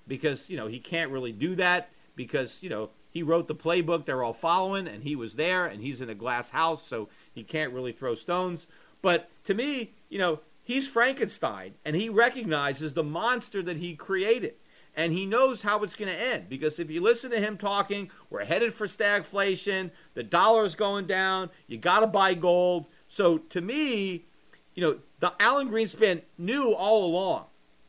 because 0.07 0.51
you 0.51 0.57
know 0.57 0.67
he 0.67 0.79
can't 0.79 1.11
really 1.11 1.33
do 1.33 1.55
that 1.57 1.91
because 2.17 2.59
you 2.61 2.69
know 2.69 2.91
he 3.11 3.23
wrote 3.23 3.47
the 3.47 3.55
playbook 3.55 4.05
they're 4.05 4.23
all 4.23 4.33
following, 4.33 4.89
and 4.89 5.05
he 5.05 5.15
was 5.15 5.35
there, 5.35 5.67
and 5.67 5.83
he's 5.83 6.01
in 6.01 6.11
a 6.11 6.15
glass 6.15 6.51
house, 6.51 6.87
so 6.87 7.09
he 7.33 7.45
can't 7.45 7.73
really 7.73 7.93
throw 7.93 8.15
stones. 8.15 8.67
But 9.03 9.31
to 9.45 9.55
me, 9.55 9.93
you 10.15 10.21
know, 10.21 10.39
he's 10.63 10.87
Frankenstein, 10.87 11.75
and 11.85 11.97
he 11.97 12.09
recognizes 12.09 12.93
the 12.93 13.03
monster 13.03 13.61
that 13.65 13.79
he 13.79 13.97
created 13.97 14.55
and 14.95 15.13
he 15.13 15.27
knows 15.27 15.63
how 15.63 15.83
it's 15.83 15.97
going 15.97 16.09
to 16.09 16.17
end 16.17 16.49
because 16.49 16.79
if 16.79 16.89
you 16.89 17.01
listen 17.01 17.33
to 17.33 17.41
him 17.41 17.59
talking, 17.59 18.13
we're 18.31 18.45
headed 18.45 18.73
for 18.73 18.87
stagflation, 18.87 19.91
the 20.15 20.23
dollar 20.23 20.65
is 20.65 20.77
going 20.77 21.09
down, 21.09 21.51
you 21.67 21.77
got 21.79 21.99
to 21.99 22.07
buy 22.07 22.33
gold. 22.33 22.87
So 23.09 23.39
to 23.39 23.61
me, 23.61 24.27
you 24.77 24.85
know, 24.85 24.99
the 25.19 25.33
Alan 25.41 25.69
Greenspan 25.69 26.23
knew 26.39 26.73
all 26.73 27.07
along 27.07 27.47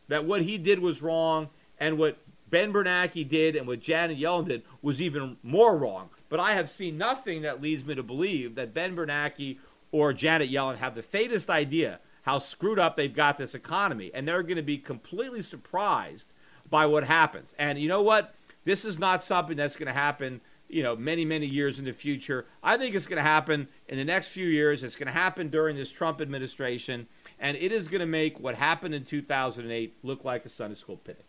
that 0.07 0.25
what 0.25 0.41
he 0.41 0.57
did 0.57 0.79
was 0.79 1.03
wrong 1.03 1.49
and 1.79 1.99
what 1.99 2.17
Ben 2.49 2.73
Bernanke 2.73 3.29
did 3.29 3.55
and 3.55 3.67
what 3.67 3.81
Janet 3.81 4.17
Yellen 4.17 4.47
did 4.47 4.63
was 4.81 4.99
even 4.99 5.37
more 5.43 5.77
wrong. 5.77 6.09
But 6.29 6.39
I 6.39 6.53
have 6.53 6.71
seen 6.71 6.97
nothing 6.97 7.43
that 7.43 7.61
leads 7.61 7.85
me 7.85 7.93
to 7.93 8.01
believe 8.01 8.55
that 8.55 8.73
Ben 8.73 8.95
Bernanke 8.95 9.59
or 9.91 10.11
Janet 10.11 10.51
Yellen 10.51 10.77
have 10.77 10.95
the 10.95 11.03
faintest 11.03 11.51
idea 11.51 11.99
how 12.25 12.39
screwed 12.39 12.79
up 12.79 12.97
they've 12.97 13.15
got 13.15 13.37
this 13.37 13.53
economy. 13.53 14.09
And 14.13 14.27
they're 14.27 14.41
going 14.41 14.57
to 14.57 14.63
be 14.63 14.79
completely 14.79 15.43
surprised 15.43 16.33
by 16.67 16.87
what 16.87 17.03
happens. 17.03 17.53
And 17.59 17.79
you 17.79 17.87
know 17.87 18.01
what? 18.01 18.33
This 18.63 18.83
is 18.83 18.97
not 18.97 19.23
something 19.23 19.55
that's 19.55 19.75
going 19.75 19.85
to 19.85 19.93
happen, 19.93 20.41
you 20.67 20.81
know, 20.81 20.95
many, 20.95 21.23
many 21.23 21.45
years 21.45 21.77
in 21.77 21.85
the 21.85 21.93
future. 21.93 22.47
I 22.63 22.77
think 22.77 22.95
it's 22.95 23.05
going 23.05 23.17
to 23.17 23.23
happen 23.23 23.67
in 23.87 23.97
the 23.97 24.03
next 24.03 24.29
few 24.29 24.47
years. 24.47 24.81
It's 24.81 24.95
going 24.95 25.05
to 25.05 25.13
happen 25.13 25.49
during 25.49 25.75
this 25.75 25.91
Trump 25.91 26.19
administration. 26.19 27.05
And 27.39 27.55
it 27.57 27.71
is 27.71 27.87
going 27.87 27.99
to 27.99 28.07
make 28.07 28.39
what 28.39 28.55
happened 28.55 28.95
in 28.95 29.05
2008 29.05 29.97
look 30.01 30.25
like 30.25 30.45
a 30.45 30.49
Sunday 30.49 30.75
school 30.75 30.97
picnic. 30.97 31.27